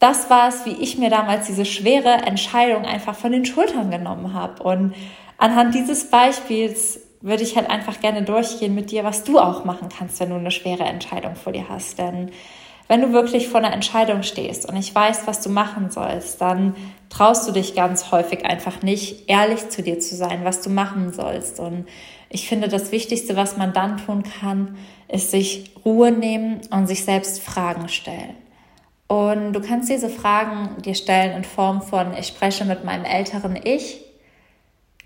das 0.00 0.28
war 0.28 0.48
es, 0.48 0.66
wie 0.66 0.72
ich 0.72 0.98
mir 0.98 1.08
damals 1.08 1.46
diese 1.46 1.64
schwere 1.64 2.10
Entscheidung 2.10 2.84
einfach 2.84 3.14
von 3.14 3.32
den 3.32 3.46
Schultern 3.46 3.90
genommen 3.90 4.34
habe. 4.34 4.62
Und 4.62 4.94
anhand 5.38 5.74
dieses 5.74 6.10
Beispiels 6.10 7.00
würde 7.22 7.42
ich 7.42 7.56
halt 7.56 7.70
einfach 7.70 8.00
gerne 8.00 8.22
durchgehen 8.22 8.74
mit 8.74 8.90
dir, 8.90 9.02
was 9.02 9.24
du 9.24 9.38
auch 9.38 9.64
machen 9.64 9.88
kannst, 9.88 10.20
wenn 10.20 10.28
du 10.28 10.36
eine 10.36 10.50
schwere 10.50 10.84
Entscheidung 10.84 11.36
vor 11.36 11.54
dir 11.54 11.70
hast. 11.70 11.98
Denn 11.98 12.30
wenn 12.90 13.02
du 13.02 13.12
wirklich 13.12 13.46
vor 13.46 13.60
einer 13.60 13.72
Entscheidung 13.72 14.24
stehst 14.24 14.68
und 14.68 14.74
ich 14.74 14.92
weiß, 14.92 15.28
was 15.28 15.40
du 15.40 15.48
machen 15.48 15.92
sollst, 15.92 16.40
dann 16.40 16.74
traust 17.08 17.46
du 17.46 17.52
dich 17.52 17.76
ganz 17.76 18.10
häufig 18.10 18.44
einfach 18.44 18.82
nicht, 18.82 19.30
ehrlich 19.30 19.68
zu 19.68 19.80
dir 19.80 20.00
zu 20.00 20.16
sein, 20.16 20.40
was 20.42 20.60
du 20.60 20.70
machen 20.70 21.12
sollst. 21.12 21.60
Und 21.60 21.86
ich 22.30 22.48
finde, 22.48 22.66
das 22.66 22.90
Wichtigste, 22.90 23.36
was 23.36 23.56
man 23.56 23.72
dann 23.72 23.98
tun 23.98 24.24
kann, 24.40 24.76
ist 25.06 25.30
sich 25.30 25.70
Ruhe 25.84 26.10
nehmen 26.10 26.62
und 26.72 26.88
sich 26.88 27.04
selbst 27.04 27.40
Fragen 27.40 27.88
stellen. 27.88 28.34
Und 29.06 29.52
du 29.52 29.60
kannst 29.60 29.88
diese 29.88 30.08
Fragen 30.08 30.82
dir 30.82 30.96
stellen 30.96 31.36
in 31.36 31.44
Form 31.44 31.82
von, 31.82 32.16
ich 32.18 32.26
spreche 32.26 32.64
mit 32.64 32.84
meinem 32.84 33.04
älteren 33.04 33.56
Ich. 33.62 34.00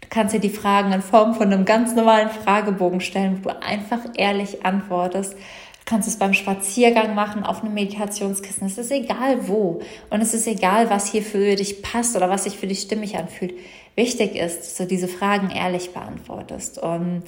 Du 0.00 0.08
kannst 0.08 0.34
dir 0.34 0.40
die 0.40 0.48
Fragen 0.48 0.90
in 0.92 1.02
Form 1.02 1.34
von 1.34 1.52
einem 1.52 1.66
ganz 1.66 1.94
normalen 1.94 2.30
Fragebogen 2.30 3.02
stellen, 3.02 3.40
wo 3.42 3.50
du 3.50 3.62
einfach 3.62 4.00
ehrlich 4.16 4.64
antwortest. 4.64 5.36
Du 5.84 5.90
kannst 5.90 6.08
es 6.08 6.16
beim 6.16 6.32
Spaziergang 6.32 7.14
machen, 7.14 7.44
auf 7.44 7.62
einem 7.62 7.74
Meditationskissen. 7.74 8.66
Es 8.66 8.78
ist 8.78 8.90
egal 8.90 9.48
wo. 9.48 9.82
Und 10.08 10.22
es 10.22 10.32
ist 10.32 10.46
egal, 10.46 10.88
was 10.88 11.10
hier 11.10 11.22
für 11.22 11.56
dich 11.56 11.82
passt 11.82 12.16
oder 12.16 12.30
was 12.30 12.44
sich 12.44 12.56
für 12.56 12.66
dich 12.66 12.80
stimmig 12.80 13.18
anfühlt. 13.18 13.54
Wichtig 13.94 14.34
ist, 14.34 14.60
dass 14.60 14.76
du 14.76 14.86
diese 14.86 15.08
Fragen 15.08 15.50
ehrlich 15.50 15.92
beantwortest. 15.92 16.78
Und 16.78 17.22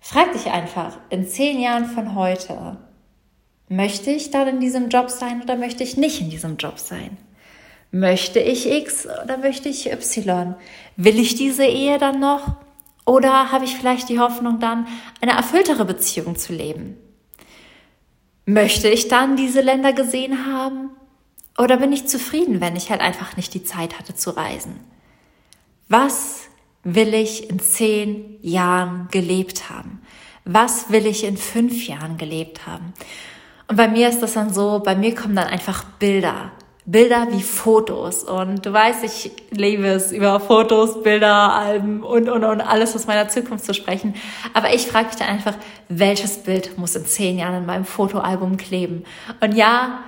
frag 0.00 0.32
dich 0.34 0.46
einfach 0.46 0.98
in 1.08 1.26
zehn 1.26 1.58
Jahren 1.58 1.86
von 1.86 2.14
heute, 2.14 2.76
Möchte 3.68 4.12
ich 4.12 4.30
dann 4.30 4.46
in 4.46 4.60
diesem 4.60 4.88
Job 4.90 5.10
sein 5.10 5.42
oder 5.42 5.56
möchte 5.56 5.82
ich 5.82 5.96
nicht 5.96 6.20
in 6.20 6.30
diesem 6.30 6.56
Job 6.56 6.78
sein? 6.78 7.16
Möchte 7.90 8.38
ich 8.38 8.70
X 8.70 9.08
oder 9.24 9.38
möchte 9.38 9.68
ich 9.68 9.90
Y? 9.90 10.54
Will 10.96 11.18
ich 11.18 11.34
diese 11.34 11.64
Ehe 11.64 11.98
dann 11.98 12.20
noch? 12.20 12.56
Oder 13.04 13.50
habe 13.50 13.64
ich 13.64 13.76
vielleicht 13.76 14.08
die 14.08 14.20
Hoffnung 14.20 14.60
dann, 14.60 14.86
eine 15.20 15.32
erfülltere 15.32 15.84
Beziehung 15.84 16.36
zu 16.36 16.52
leben? 16.52 16.96
Möchte 18.48 18.88
ich 18.88 19.08
dann 19.08 19.36
diese 19.36 19.60
Länder 19.60 19.92
gesehen 19.92 20.46
haben? 20.46 20.90
Oder 21.58 21.78
bin 21.78 21.92
ich 21.92 22.06
zufrieden, 22.06 22.60
wenn 22.60 22.76
ich 22.76 22.90
halt 22.90 23.00
einfach 23.00 23.36
nicht 23.36 23.52
die 23.54 23.64
Zeit 23.64 23.98
hatte 23.98 24.14
zu 24.14 24.30
reisen? 24.30 24.78
Was 25.88 26.42
will 26.84 27.12
ich 27.12 27.50
in 27.50 27.58
zehn 27.58 28.38
Jahren 28.42 29.08
gelebt 29.10 29.68
haben? 29.68 30.00
Was 30.44 30.90
will 30.90 31.06
ich 31.06 31.24
in 31.24 31.36
fünf 31.36 31.88
Jahren 31.88 32.18
gelebt 32.18 32.68
haben? 32.68 32.92
Und 33.66 33.76
bei 33.76 33.88
mir 33.88 34.08
ist 34.08 34.20
das 34.20 34.34
dann 34.34 34.54
so, 34.54 34.78
bei 34.78 34.94
mir 34.94 35.12
kommen 35.16 35.34
dann 35.34 35.48
einfach 35.48 35.82
Bilder. 35.98 36.52
Bilder 36.86 37.26
wie 37.32 37.42
Fotos. 37.42 38.22
Und 38.22 38.64
du 38.64 38.72
weißt, 38.72 39.02
ich 39.02 39.32
liebe 39.50 39.88
es, 39.88 40.12
über 40.12 40.38
Fotos, 40.38 41.02
Bilder, 41.02 41.52
Alben 41.52 42.02
und, 42.04 42.28
und, 42.28 42.44
und 42.44 42.60
alles 42.60 42.94
aus 42.94 43.06
meiner 43.08 43.28
Zukunft 43.28 43.64
zu 43.64 43.74
sprechen. 43.74 44.14
Aber 44.54 44.72
ich 44.72 44.86
frage 44.86 45.08
mich 45.08 45.16
dann 45.16 45.28
einfach, 45.28 45.54
welches 45.88 46.44
Bild 46.44 46.78
muss 46.78 46.94
in 46.94 47.04
zehn 47.04 47.38
Jahren 47.38 47.56
in 47.56 47.66
meinem 47.66 47.84
Fotoalbum 47.84 48.56
kleben? 48.56 49.04
Und 49.40 49.56
ja, 49.56 49.98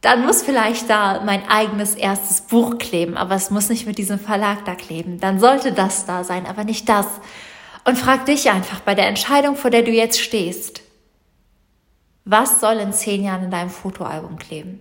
dann 0.00 0.26
muss 0.26 0.42
vielleicht 0.42 0.90
da 0.90 1.22
mein 1.24 1.48
eigenes 1.48 1.94
erstes 1.94 2.40
Buch 2.40 2.78
kleben, 2.78 3.16
aber 3.16 3.36
es 3.36 3.50
muss 3.50 3.68
nicht 3.68 3.86
mit 3.86 3.98
diesem 3.98 4.18
Verlag 4.18 4.64
da 4.64 4.74
kleben. 4.74 5.20
Dann 5.20 5.38
sollte 5.38 5.72
das 5.72 6.04
da 6.04 6.24
sein, 6.24 6.46
aber 6.46 6.64
nicht 6.64 6.88
das. 6.88 7.06
Und 7.84 7.96
frag 7.96 8.26
dich 8.26 8.50
einfach 8.50 8.80
bei 8.80 8.96
der 8.96 9.06
Entscheidung, 9.06 9.54
vor 9.54 9.70
der 9.70 9.82
du 9.82 9.92
jetzt 9.92 10.20
stehst, 10.20 10.82
was 12.24 12.60
soll 12.60 12.76
in 12.76 12.92
zehn 12.92 13.24
Jahren 13.24 13.44
in 13.44 13.50
deinem 13.50 13.70
Fotoalbum 13.70 14.36
kleben? 14.36 14.80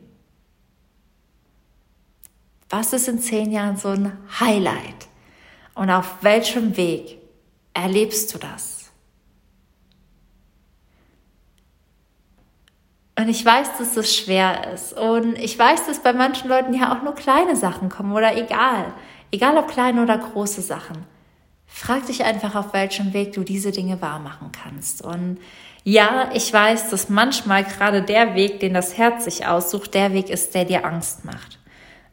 Was 2.69 2.93
ist 2.93 3.07
in 3.07 3.19
zehn 3.19 3.51
Jahren 3.51 3.77
so 3.77 3.89
ein 3.89 4.17
Highlight? 4.39 5.07
Und 5.73 5.89
auf 5.89 6.17
welchem 6.21 6.75
Weg 6.75 7.19
erlebst 7.73 8.33
du 8.33 8.37
das? 8.37 8.91
Und 13.17 13.29
ich 13.29 13.43
weiß, 13.43 13.77
dass 13.79 13.95
das 13.95 14.15
schwer 14.15 14.73
ist. 14.73 14.93
Und 14.93 15.37
ich 15.39 15.57
weiß, 15.57 15.87
dass 15.87 16.03
bei 16.03 16.13
manchen 16.13 16.49
Leuten 16.49 16.73
ja 16.73 16.95
auch 16.95 17.01
nur 17.01 17.15
kleine 17.15 17.55
Sachen 17.55 17.89
kommen 17.89 18.11
oder 18.11 18.37
egal. 18.37 18.93
Egal 19.31 19.57
ob 19.57 19.69
kleine 19.69 20.03
oder 20.03 20.17
große 20.17 20.61
Sachen. 20.61 21.05
Frag 21.65 22.05
dich 22.05 22.23
einfach, 22.23 22.55
auf 22.55 22.73
welchem 22.73 23.13
Weg 23.13 23.33
du 23.33 23.43
diese 23.43 23.71
Dinge 23.71 24.01
wahr 24.01 24.19
machen 24.19 24.51
kannst. 24.51 25.01
Und 25.01 25.39
ja, 25.83 26.29
ich 26.33 26.51
weiß, 26.51 26.89
dass 26.89 27.09
manchmal 27.09 27.63
gerade 27.63 28.03
der 28.03 28.35
Weg, 28.35 28.59
den 28.59 28.73
das 28.73 28.97
Herz 28.97 29.25
sich 29.25 29.47
aussucht, 29.47 29.93
der 29.93 30.13
Weg 30.13 30.29
ist, 30.29 30.53
der 30.53 30.65
dir 30.65 30.85
Angst 30.85 31.25
macht. 31.25 31.59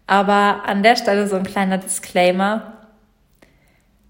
Aber 0.07 0.63
an 0.67 0.83
der 0.83 0.97
Stelle 0.97 1.27
so 1.27 1.37
ein 1.37 1.45
kleiner 1.45 1.79
Disclaimer. 1.79 2.73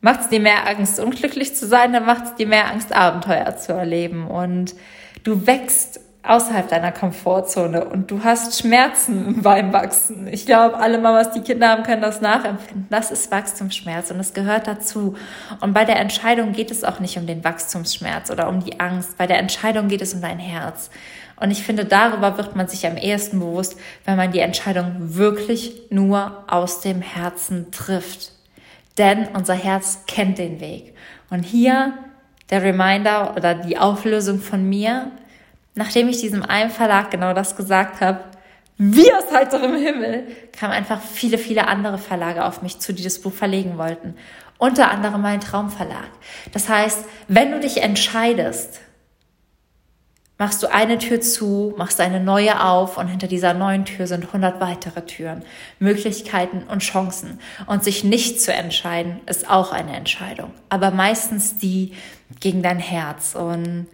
Macht 0.00 0.20
es 0.20 0.28
dir 0.28 0.40
mehr 0.40 0.68
Angst, 0.68 1.00
unglücklich 1.00 1.54
zu 1.56 1.66
sein, 1.66 1.94
dann 1.94 2.04
macht 2.04 2.24
es 2.24 2.34
dir 2.34 2.46
mehr 2.46 2.70
Angst, 2.70 2.94
Abenteuer 2.94 3.56
zu 3.56 3.72
erleben. 3.72 4.26
Und 4.26 4.74
du 5.22 5.46
wächst 5.46 6.00
außerhalb 6.24 6.68
deiner 6.68 6.90
Komfortzone 6.90 7.84
und 7.84 8.10
du 8.10 8.24
hast 8.24 8.58
Schmerzen 8.58 9.42
beim 9.42 9.72
Wachsen. 9.72 10.26
Ich 10.26 10.46
glaube, 10.46 10.78
alle 10.78 10.98
Mamas, 10.98 11.32
die 11.32 11.40
Kinder 11.40 11.68
haben, 11.68 11.82
können 11.82 12.00
das 12.00 12.20
nachempfinden. 12.20 12.86
Das 12.88 13.10
ist 13.10 13.30
Wachstumsschmerz 13.30 14.10
und 14.10 14.18
es 14.20 14.32
gehört 14.32 14.66
dazu. 14.66 15.16
Und 15.60 15.74
bei 15.74 15.84
der 15.84 16.00
Entscheidung 16.00 16.52
geht 16.52 16.70
es 16.70 16.82
auch 16.82 16.98
nicht 16.98 17.18
um 17.18 17.26
den 17.26 17.44
Wachstumsschmerz 17.44 18.30
oder 18.30 18.48
um 18.48 18.64
die 18.64 18.80
Angst. 18.80 19.18
Bei 19.18 19.26
der 19.26 19.38
Entscheidung 19.38 19.88
geht 19.88 20.00
es 20.00 20.14
um 20.14 20.22
dein 20.22 20.38
Herz. 20.38 20.90
Und 21.36 21.50
ich 21.50 21.62
finde, 21.62 21.84
darüber 21.84 22.36
wird 22.38 22.54
man 22.56 22.68
sich 22.68 22.86
am 22.86 22.96
ehesten 22.96 23.40
bewusst, 23.40 23.78
wenn 24.04 24.16
man 24.16 24.32
die 24.32 24.40
Entscheidung 24.40 24.94
wirklich 24.98 25.82
nur 25.90 26.44
aus 26.46 26.80
dem 26.80 27.02
Herzen 27.02 27.70
trifft. 27.72 28.32
Denn 28.98 29.28
unser 29.34 29.54
Herz 29.54 30.04
kennt 30.06 30.38
den 30.38 30.60
Weg. 30.60 30.94
Und 31.30 31.42
hier 31.42 31.94
der 32.50 32.62
Reminder 32.62 33.34
oder 33.36 33.54
die 33.54 33.78
Auflösung 33.78 34.38
von 34.40 34.68
mir, 34.68 35.10
nachdem 35.74 36.08
ich 36.08 36.20
diesem 36.20 36.42
einen 36.42 36.70
Verlag 36.70 37.10
genau 37.10 37.32
das 37.32 37.56
gesagt 37.56 38.00
habe, 38.00 38.20
wie 38.76 39.12
aus 39.12 39.32
heiterem 39.32 39.76
Himmel, 39.76 40.24
kamen 40.52 40.72
einfach 40.72 41.00
viele, 41.00 41.38
viele 41.38 41.68
andere 41.68 41.98
Verlage 41.98 42.44
auf 42.44 42.62
mich 42.62 42.80
zu, 42.80 42.92
die 42.92 43.04
das 43.04 43.20
Buch 43.20 43.32
verlegen 43.32 43.78
wollten. 43.78 44.16
Unter 44.58 44.90
anderem 44.90 45.22
mein 45.22 45.40
Traumverlag. 45.40 46.10
Das 46.52 46.68
heißt, 46.68 47.04
wenn 47.28 47.52
du 47.52 47.60
dich 47.60 47.82
entscheidest, 47.82 48.80
machst 50.38 50.62
du 50.62 50.72
eine 50.72 50.98
Tür 50.98 51.20
zu, 51.20 51.74
machst 51.76 52.00
eine 52.00 52.20
neue 52.20 52.64
auf 52.64 52.98
und 52.98 53.06
hinter 53.06 53.28
dieser 53.28 53.54
neuen 53.54 53.84
Tür 53.84 54.06
sind 54.06 54.26
100 54.26 54.60
weitere 54.60 55.02
Türen, 55.02 55.44
Möglichkeiten 55.78 56.64
und 56.64 56.80
Chancen. 56.80 57.38
Und 57.66 57.84
sich 57.84 58.02
nicht 58.02 58.40
zu 58.40 58.52
entscheiden, 58.52 59.20
ist 59.26 59.48
auch 59.48 59.72
eine 59.72 59.94
Entscheidung. 59.94 60.50
Aber 60.68 60.90
meistens 60.90 61.56
die 61.58 61.92
gegen 62.40 62.62
dein 62.62 62.80
Herz. 62.80 63.34
Und 63.36 63.86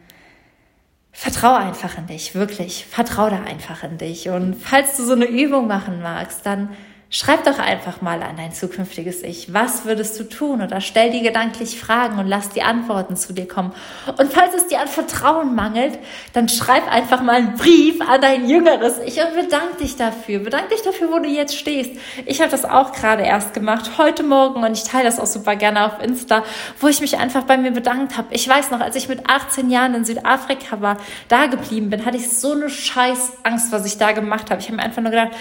Vertrau 1.13 1.55
einfach 1.55 1.99
in 1.99 2.07
dich, 2.07 2.35
wirklich. 2.35 2.87
Vertrau 2.87 3.29
da 3.29 3.43
einfach 3.43 3.83
in 3.83 3.99
dich. 3.99 4.31
Und 4.31 4.55
falls 4.55 4.97
du 4.97 5.05
so 5.05 5.13
eine 5.13 5.27
Übung 5.27 5.67
machen 5.67 6.01
magst, 6.01 6.47
dann 6.47 6.71
Schreib 7.13 7.43
doch 7.43 7.59
einfach 7.59 8.03
mal 8.03 8.23
an 8.23 8.37
dein 8.37 8.53
zukünftiges 8.53 9.25
Ich. 9.25 9.53
Was 9.53 9.85
würdest 9.85 10.21
du 10.21 10.29
tun? 10.29 10.63
Oder 10.63 10.81
stell 10.81 11.11
dir 11.11 11.23
gedanklich 11.23 11.81
Fragen 11.81 12.21
und 12.21 12.29
lass 12.29 12.51
die 12.51 12.63
Antworten 12.63 13.17
zu 13.17 13.33
dir 13.33 13.49
kommen. 13.49 13.75
Und 14.17 14.33
falls 14.33 14.55
es 14.55 14.69
dir 14.69 14.81
an 14.81 14.87
Vertrauen 14.87 15.57
mangelt, 15.57 15.99
dann 16.35 16.49
schreib 16.49 16.87
einfach 16.89 17.21
mal 17.21 17.35
einen 17.35 17.57
Brief 17.57 18.01
an 18.01 18.21
dein 18.21 18.49
jüngeres 18.49 19.01
Ich 19.05 19.21
und 19.21 19.35
bedank 19.35 19.79
dich 19.79 19.97
dafür. 19.97 20.39
Bedank 20.39 20.69
dich 20.69 20.83
dafür, 20.83 21.11
wo 21.11 21.19
du 21.19 21.29
jetzt 21.29 21.57
stehst. 21.57 21.91
Ich 22.27 22.41
habe 22.41 22.53
das 22.53 22.65
auch 22.65 22.93
gerade 22.93 23.25
erst 23.25 23.55
gemacht, 23.55 23.99
heute 23.99 24.23
Morgen, 24.23 24.63
und 24.63 24.73
ich 24.73 24.85
teile 24.85 25.03
das 25.03 25.19
auch 25.19 25.27
super 25.27 25.57
gerne 25.57 25.87
auf 25.87 26.01
Insta, 26.01 26.45
wo 26.79 26.87
ich 26.87 27.01
mich 27.01 27.19
einfach 27.19 27.43
bei 27.43 27.57
mir 27.59 27.73
bedankt 27.73 28.17
habe. 28.17 28.29
Ich 28.31 28.49
weiß 28.49 28.71
noch, 28.71 28.79
als 28.79 28.95
ich 28.95 29.09
mit 29.09 29.29
18 29.29 29.69
Jahren 29.69 29.97
in 29.97 30.05
Südafrika 30.05 30.81
war, 30.81 30.97
da 31.27 31.47
geblieben 31.47 31.91
bin, 31.91 32.07
hatte 32.07 32.19
ich 32.19 32.31
so 32.31 32.53
eine 32.53 32.71
scheiß 32.71 33.33
Angst, 33.43 33.73
was 33.73 33.85
ich 33.85 33.99
da 33.99 34.13
gemacht 34.13 34.53
habe. 34.53 34.61
Ich 34.61 34.69
habe 34.69 34.77
mir 34.77 34.85
einfach 34.85 35.03
nur 35.03 35.11
gedacht, 35.11 35.33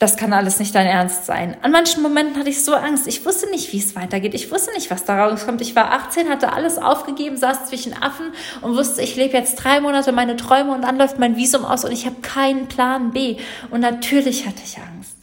das 0.00 0.16
kann 0.16 0.32
alles 0.32 0.58
nicht 0.58 0.74
dein 0.74 0.86
Ernst 0.86 1.26
sein. 1.26 1.58
An 1.60 1.72
manchen 1.72 2.02
Momenten 2.02 2.38
hatte 2.38 2.48
ich 2.48 2.64
so 2.64 2.74
Angst. 2.74 3.06
Ich 3.06 3.26
wusste 3.26 3.50
nicht, 3.50 3.70
wie 3.74 3.78
es 3.78 3.94
weitergeht. 3.94 4.32
Ich 4.32 4.50
wusste 4.50 4.72
nicht, 4.72 4.90
was 4.90 5.04
da 5.04 5.26
rauskommt. 5.26 5.60
Ich 5.60 5.76
war 5.76 5.92
18, 5.92 6.30
hatte 6.30 6.54
alles 6.54 6.78
aufgegeben, 6.78 7.36
saß 7.36 7.66
zwischen 7.66 7.92
Affen 7.92 8.32
und 8.62 8.74
wusste, 8.74 9.02
ich 9.02 9.14
lebe 9.16 9.36
jetzt 9.36 9.56
drei 9.56 9.78
Monate 9.82 10.12
meine 10.12 10.36
Träume 10.36 10.72
und 10.72 10.80
dann 10.82 10.96
läuft 10.96 11.18
mein 11.18 11.36
Visum 11.36 11.66
aus 11.66 11.84
und 11.84 11.92
ich 11.92 12.06
habe 12.06 12.16
keinen 12.22 12.66
Plan 12.66 13.10
B. 13.10 13.36
Und 13.70 13.80
natürlich 13.80 14.46
hatte 14.46 14.62
ich 14.64 14.78
Angst. 14.78 15.18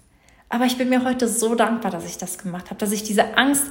Aber 0.49 0.65
ich 0.65 0.77
bin 0.77 0.89
mir 0.89 1.03
heute 1.03 1.27
so 1.27 1.55
dankbar, 1.55 1.89
dass 1.89 2.05
ich 2.05 2.19
das 2.19 2.37
gemacht 2.37 2.69
habe, 2.69 2.77
dass 2.77 2.91
ich 2.91 3.01
diese 3.01 3.35
Angst 3.35 3.65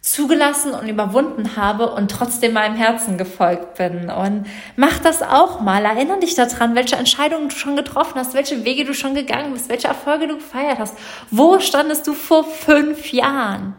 zugelassen 0.00 0.72
und 0.72 0.88
überwunden 0.88 1.56
habe 1.56 1.90
und 1.90 2.10
trotzdem 2.10 2.52
meinem 2.52 2.76
Herzen 2.76 3.18
gefolgt 3.18 3.74
bin. 3.74 4.10
Und 4.10 4.46
mach 4.76 4.98
das 5.00 5.22
auch 5.22 5.60
mal. 5.60 5.84
Erinnere 5.84 6.20
dich 6.20 6.34
daran, 6.34 6.74
welche 6.74 6.96
Entscheidungen 6.96 7.48
du 7.48 7.56
schon 7.56 7.76
getroffen 7.76 8.14
hast, 8.14 8.34
welche 8.34 8.64
Wege 8.64 8.84
du 8.84 8.94
schon 8.94 9.14
gegangen 9.14 9.52
bist, 9.52 9.68
welche 9.68 9.88
Erfolge 9.88 10.28
du 10.28 10.36
gefeiert 10.36 10.78
hast. 10.78 10.96
Wo 11.30 11.58
standest 11.58 12.06
du 12.06 12.14
vor 12.14 12.44
fünf 12.44 13.12
Jahren? 13.12 13.74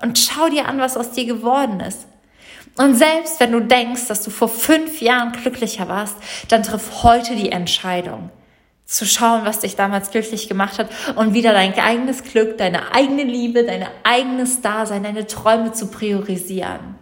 Und 0.00 0.18
schau 0.18 0.48
dir 0.48 0.66
an, 0.66 0.78
was 0.78 0.96
aus 0.96 1.10
dir 1.10 1.26
geworden 1.26 1.80
ist. 1.80 2.06
Und 2.78 2.94
selbst 2.94 3.40
wenn 3.40 3.52
du 3.52 3.60
denkst, 3.60 4.06
dass 4.06 4.22
du 4.22 4.30
vor 4.30 4.48
fünf 4.48 5.00
Jahren 5.00 5.32
glücklicher 5.32 5.88
warst, 5.88 6.16
dann 6.48 6.62
triff 6.62 7.02
heute 7.02 7.34
die 7.34 7.50
Entscheidung, 7.50 8.30
zu 8.88 9.04
schauen, 9.04 9.44
was 9.44 9.60
dich 9.60 9.76
damals 9.76 10.10
glücklich 10.10 10.48
gemacht 10.48 10.78
hat 10.78 10.88
und 11.14 11.34
wieder 11.34 11.52
dein 11.52 11.78
eigenes 11.78 12.24
Glück, 12.24 12.56
deine 12.56 12.94
eigene 12.94 13.22
Liebe, 13.22 13.62
dein 13.62 13.86
eigenes 14.02 14.62
Dasein, 14.62 15.02
deine 15.02 15.26
Träume 15.26 15.72
zu 15.72 15.88
priorisieren. 15.88 16.96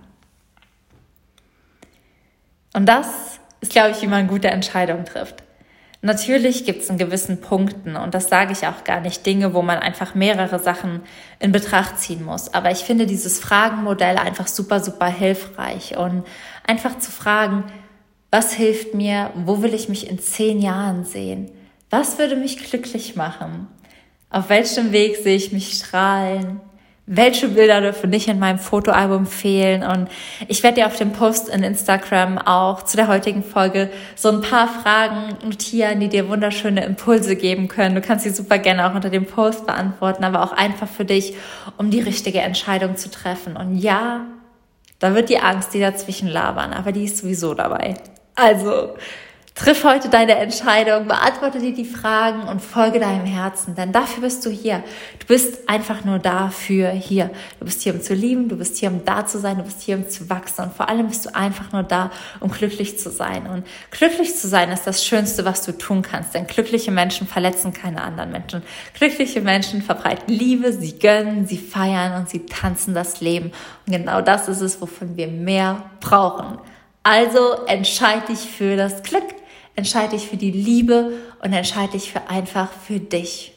Und 2.75 2.87
das 2.87 3.39
ist, 3.61 3.71
glaube 3.71 3.93
ich, 3.93 4.03
wie 4.03 4.09
man 4.09 4.27
gute 4.27 4.49
Entscheidungen 4.49 5.05
trifft. 5.05 5.45
Natürlich 6.03 6.65
gibt 6.65 6.83
es 6.83 6.91
in 6.91 6.99
gewissen 6.99 7.41
Punkten, 7.41 7.97
und 7.97 8.15
das 8.15 8.29
sage 8.29 8.53
ich 8.53 8.67
auch 8.67 8.83
gar 8.85 9.01
nicht, 9.01 9.25
Dinge, 9.25 9.55
wo 9.55 9.63
man 9.63 9.79
einfach 9.79 10.17
mehrere 10.17 10.59
Sachen 10.59 11.03
in 11.39 11.53
Betracht 11.53 12.01
ziehen 12.01 12.25
muss. 12.25 12.53
Aber 12.53 12.73
ich 12.73 12.79
finde 12.79 13.07
dieses 13.07 13.39
Fragenmodell 13.39 14.19
einfach 14.19 14.49
super, 14.49 14.81
super 14.81 15.07
hilfreich. 15.07 15.97
Und 15.97 16.25
einfach 16.67 16.99
zu 16.99 17.13
fragen, 17.13 17.65
was 18.33 18.53
hilft 18.53 18.93
mir, 18.93 19.31
wo 19.37 19.63
will 19.63 19.73
ich 19.73 19.89
mich 19.89 20.11
in 20.11 20.19
zehn 20.19 20.61
Jahren 20.61 21.05
sehen? 21.05 21.51
Was 21.91 22.19
würde 22.19 22.37
mich 22.37 22.59
glücklich 22.59 23.17
machen? 23.17 23.69
Auf 24.31 24.49
welchem 24.49 24.93
Weg 24.93 25.17
sehe 25.17 25.37
ich 25.37 25.53
mich 25.53 25.75
strahlen? 25.75 26.61
welche 27.07 27.49
Bilder 27.49 27.81
dürfen 27.81 28.11
nicht 28.11 28.27
in 28.27 28.41
meinem 28.41 28.59
Fotoalbum 28.59 29.27
fehlen. 29.27 29.85
Und 29.85 30.09
ich 30.49 30.63
werde 30.63 30.81
dir 30.81 30.87
auf 30.87 30.97
dem 30.97 31.13
Post 31.13 31.49
in 31.49 31.63
Instagram 31.63 32.37
auch 32.39 32.83
zu 32.83 32.97
der 32.97 33.07
heutigen 33.07 33.45
Folge 33.45 33.91
so 34.17 34.29
ein 34.29 34.41
paar 34.41 34.67
Fragen 34.67 35.37
notieren, 35.45 36.01
die 36.01 36.09
dir 36.09 36.29
wunderschöne 36.29 36.85
Impulse 36.85 37.37
geben 37.37 37.69
können. 37.69 37.95
Du 37.95 38.01
kannst 38.01 38.25
sie 38.25 38.31
super 38.31 38.59
gerne 38.59 38.91
auch 38.91 38.95
unter 38.95 39.11
dem 39.11 39.25
Post 39.25 39.67
beantworten, 39.67 40.25
aber 40.25 40.43
auch 40.43 40.53
einfach 40.53 40.89
für 40.89 41.05
dich, 41.05 41.35
um 41.79 41.91
die 41.91 42.01
richtige 42.01 42.41
Entscheidung 42.41 42.97
zu 42.97 43.09
treffen. 43.09 43.57
Und 43.57 43.79
ja, 43.79 44.27
da 44.99 45.15
wird 45.15 45.29
die 45.29 45.39
Angst, 45.39 45.75
die 45.75 45.81
dazwischen 45.81 46.27
labern, 46.27 46.73
aber 46.73 46.91
die 46.91 47.05
ist 47.05 47.19
sowieso 47.19 47.55
dabei. 47.55 47.95
Also, 48.35 48.95
Triff 49.57 49.85
heute 49.85 50.11
deine 50.11 50.35
Entscheidung, 50.35 51.07
beantworte 51.07 51.61
dir 51.61 51.73
die 51.73 51.87
Fragen 51.87 52.43
und 52.43 52.61
folge 52.61 53.01
deinem 53.01 53.25
Herzen, 53.25 53.75
denn 53.75 53.91
dafür 53.91 54.21
bist 54.21 54.45
du 54.45 54.51
hier. 54.51 54.85
Du 55.19 55.27
bist 55.29 55.67
einfach 55.67 56.05
nur 56.05 56.19
dafür 56.19 56.91
hier. 56.91 57.31
Du 57.59 57.65
bist 57.65 57.81
hier, 57.81 57.95
um 57.95 58.03
zu 58.03 58.13
lieben, 58.13 58.51
du 58.51 58.59
bist 58.59 58.77
hier, 58.77 58.91
um 58.91 59.07
da 59.07 59.25
zu 59.25 59.39
sein, 59.39 59.57
du 59.57 59.63
bist 59.63 59.81
hier, 59.81 59.97
um 59.97 60.11
zu 60.11 60.29
wachsen 60.29 60.67
und 60.67 60.75
vor 60.75 60.91
allem 60.91 61.09
bist 61.09 61.25
du 61.25 61.35
einfach 61.35 61.73
nur 61.73 61.85
da, 61.85 62.11
um 62.41 62.51
glücklich 62.51 62.99
zu 62.99 63.11
sein. 63.11 63.47
Und 63.47 63.67
glücklich 63.91 64.37
zu 64.37 64.47
sein 64.47 64.71
ist 64.71 64.87
das 64.87 65.07
Schönste, 65.07 65.47
was 65.47 65.65
du 65.65 65.73
tun 65.73 66.03
kannst, 66.03 66.35
denn 66.35 66.47
glückliche 66.47 66.91
Menschen 66.91 67.27
verletzen 67.27 67.73
keine 67.73 68.03
anderen 68.03 68.33
Menschen. 68.33 68.63
Glückliche 68.93 69.41
Menschen 69.41 69.81
verbreiten 69.81 70.35
Liebe, 70.35 70.71
sie 70.75 70.99
gönnen, 70.99 71.47
sie 71.47 71.57
feiern 71.57 72.21
und 72.21 72.29
sie 72.29 72.45
tanzen 72.45 72.93
das 72.93 73.23
Leben. 73.23 73.53
Und 73.87 73.93
genau 73.95 74.21
das 74.21 74.49
ist 74.49 74.61
es, 74.61 74.83
wovon 74.83 75.17
wir 75.17 75.29
mehr 75.29 75.83
brauchen. 76.01 76.59
Also 77.03 77.65
entscheide 77.67 78.27
dich 78.27 78.41
für 78.41 78.77
das 78.77 79.03
Glück 79.03 79.25
entscheide 79.77 80.17
dich 80.17 80.27
für 80.27 80.37
die 80.37 80.51
Liebe 80.51 81.13
und 81.43 81.53
entscheide 81.53 81.93
dich 81.93 82.11
für 82.11 82.29
einfach 82.29 82.73
für 82.73 82.99
dich. 82.99 83.56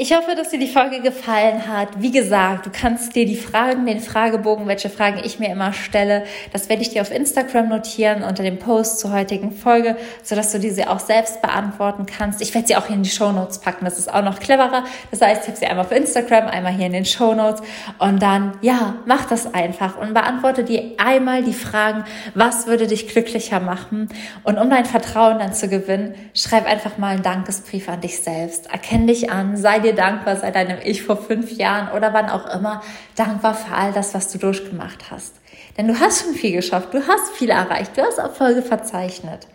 Ich 0.00 0.14
hoffe, 0.14 0.36
dass 0.36 0.50
dir 0.50 0.60
die 0.60 0.68
Folge 0.68 1.00
gefallen 1.00 1.66
hat. 1.66 1.88
Wie 2.00 2.12
gesagt, 2.12 2.66
du 2.66 2.70
kannst 2.72 3.16
dir 3.16 3.26
die 3.26 3.34
Fragen, 3.34 3.84
den 3.84 3.98
Fragebogen, 3.98 4.68
welche 4.68 4.90
Fragen 4.90 5.20
ich 5.24 5.40
mir 5.40 5.50
immer 5.50 5.72
stelle, 5.72 6.22
das 6.52 6.68
werde 6.68 6.82
ich 6.82 6.90
dir 6.90 7.02
auf 7.02 7.10
Instagram 7.10 7.68
notieren 7.68 8.22
unter 8.22 8.44
dem 8.44 8.60
Post 8.60 9.00
zur 9.00 9.12
heutigen 9.12 9.50
Folge, 9.50 9.96
sodass 10.22 10.52
du 10.52 10.60
diese 10.60 10.88
auch 10.88 11.00
selbst 11.00 11.42
beantworten 11.42 12.06
kannst. 12.06 12.40
Ich 12.40 12.54
werde 12.54 12.68
sie 12.68 12.76
auch 12.76 12.86
hier 12.86 12.94
in 12.94 13.02
die 13.02 13.10
Show 13.10 13.32
Notes 13.32 13.58
packen. 13.58 13.86
Das 13.86 13.98
ist 13.98 14.14
auch 14.14 14.22
noch 14.22 14.38
cleverer. 14.38 14.84
Das 15.10 15.20
heißt, 15.20 15.42
ich 15.42 15.48
habe 15.48 15.58
sie 15.58 15.66
einmal 15.66 15.84
auf 15.84 15.90
Instagram, 15.90 16.46
einmal 16.46 16.74
hier 16.74 16.86
in 16.86 16.92
den 16.92 17.04
Show 17.04 17.34
Notes 17.34 17.60
und 17.98 18.22
dann, 18.22 18.52
ja, 18.62 18.94
mach 19.04 19.24
das 19.24 19.52
einfach 19.52 19.98
und 19.98 20.14
beantworte 20.14 20.62
dir 20.62 20.92
einmal 20.98 21.42
die 21.42 21.52
Fragen, 21.52 22.04
was 22.34 22.68
würde 22.68 22.86
dich 22.86 23.08
glücklicher 23.08 23.58
machen? 23.58 24.08
Und 24.44 24.58
um 24.58 24.70
dein 24.70 24.84
Vertrauen 24.84 25.40
dann 25.40 25.54
zu 25.54 25.66
gewinnen, 25.66 26.14
schreib 26.34 26.66
einfach 26.70 26.98
mal 26.98 27.14
einen 27.14 27.24
Dankesbrief 27.24 27.88
an 27.88 28.00
dich 28.00 28.20
selbst. 28.20 28.70
Erkenn 28.70 29.08
dich 29.08 29.32
an, 29.32 29.56
sei 29.56 29.80
dir 29.80 29.87
dir 29.88 29.94
dankbar, 29.94 30.36
sei 30.36 30.50
deinem 30.50 30.78
Ich 30.84 31.02
vor 31.02 31.16
fünf 31.16 31.52
Jahren 31.52 31.96
oder 31.96 32.12
wann 32.12 32.28
auch 32.28 32.52
immer 32.54 32.82
dankbar 33.16 33.54
für 33.54 33.74
all 33.74 33.92
das, 33.92 34.14
was 34.14 34.30
du 34.30 34.38
durchgemacht 34.38 35.10
hast. 35.10 35.34
Denn 35.76 35.88
du 35.88 35.98
hast 35.98 36.22
schon 36.22 36.34
viel 36.34 36.52
geschafft, 36.52 36.92
du 36.92 37.06
hast 37.06 37.32
viel 37.34 37.50
erreicht, 37.50 37.96
du 37.96 38.02
hast 38.02 38.18
Erfolge 38.18 38.62
verzeichnet. 38.62 39.46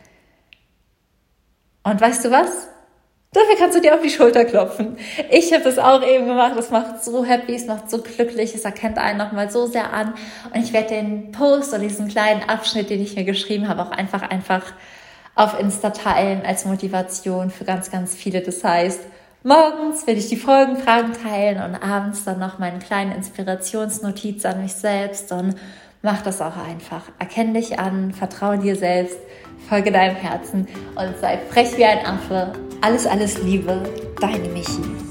Und 1.84 2.00
weißt 2.00 2.26
du 2.26 2.32
was? 2.32 2.68
Dafür 3.34 3.56
kannst 3.58 3.76
du 3.76 3.82
dir 3.82 3.96
auf 3.96 4.02
die 4.02 4.12
Schulter 4.12 4.46
klopfen. 4.46 4.96
Ich 5.32 5.52
habe 5.54 5.64
das 5.64 5.80
auch 5.80 6.04
eben 6.04 6.28
gemacht. 6.28 6.56
Es 6.58 6.70
macht 6.70 7.04
so 7.04 7.26
happy, 7.26 7.56
es 7.56 7.66
macht 7.66 7.90
so 7.90 8.00
glücklich, 8.00 8.54
es 8.54 8.64
erkennt 8.64 9.00
einen 9.00 9.18
nochmal 9.18 9.50
so 9.50 9.66
sehr 9.66 9.92
an. 9.92 10.14
Und 10.54 10.64
ich 10.64 10.72
werde 10.72 10.90
den 10.90 11.32
Post 11.32 11.74
oder 11.74 11.82
diesen 11.82 12.08
kleinen 12.08 12.48
Abschnitt, 12.48 12.92
den 12.92 13.02
ich 13.02 13.16
mir 13.16 13.24
geschrieben 13.24 13.68
habe, 13.68 13.82
auch 13.82 13.92
einfach, 13.92 14.22
einfach 14.22 14.74
auf 15.34 15.60
Insta 15.60 15.90
teilen 15.90 16.44
als 16.46 16.66
Motivation 16.66 17.50
für 17.50 17.66
ganz, 17.66 17.90
ganz 17.90 18.14
viele. 18.14 18.42
Das 18.42 18.64
heißt, 18.64 19.02
Morgens 19.46 20.08
will 20.08 20.18
ich 20.18 20.30
die 20.30 20.38
Folgenfragen 20.38 21.12
teilen 21.12 21.62
und 21.62 21.76
abends 21.76 22.24
dann 22.24 22.40
noch 22.40 22.60
meine 22.60 22.80
kleine 22.80 23.14
Inspirationsnotiz 23.14 24.46
an 24.46 24.62
mich 24.62 24.74
selbst 24.74 25.34
und 25.34 25.56
mach 26.02 26.22
das 26.22 26.40
auch 26.40 26.56
einfach. 26.56 27.02
Erkenn 27.20 27.54
dich 27.54 27.78
an, 27.78 28.14
vertraue 28.14 28.58
dir 28.58 28.78
selbst, 28.78 29.18
folge 29.68 29.92
deinem 29.92 30.16
Herzen 30.16 30.66
und 30.96 31.20
sei 31.20 31.40
frech 31.50 31.76
wie 31.76 31.84
ein 31.84 32.06
Affe. 32.06 32.54
Alles, 32.80 33.06
alles 33.06 33.44
Liebe, 33.44 33.84
deine 34.22 34.48
Michi. 34.48 35.03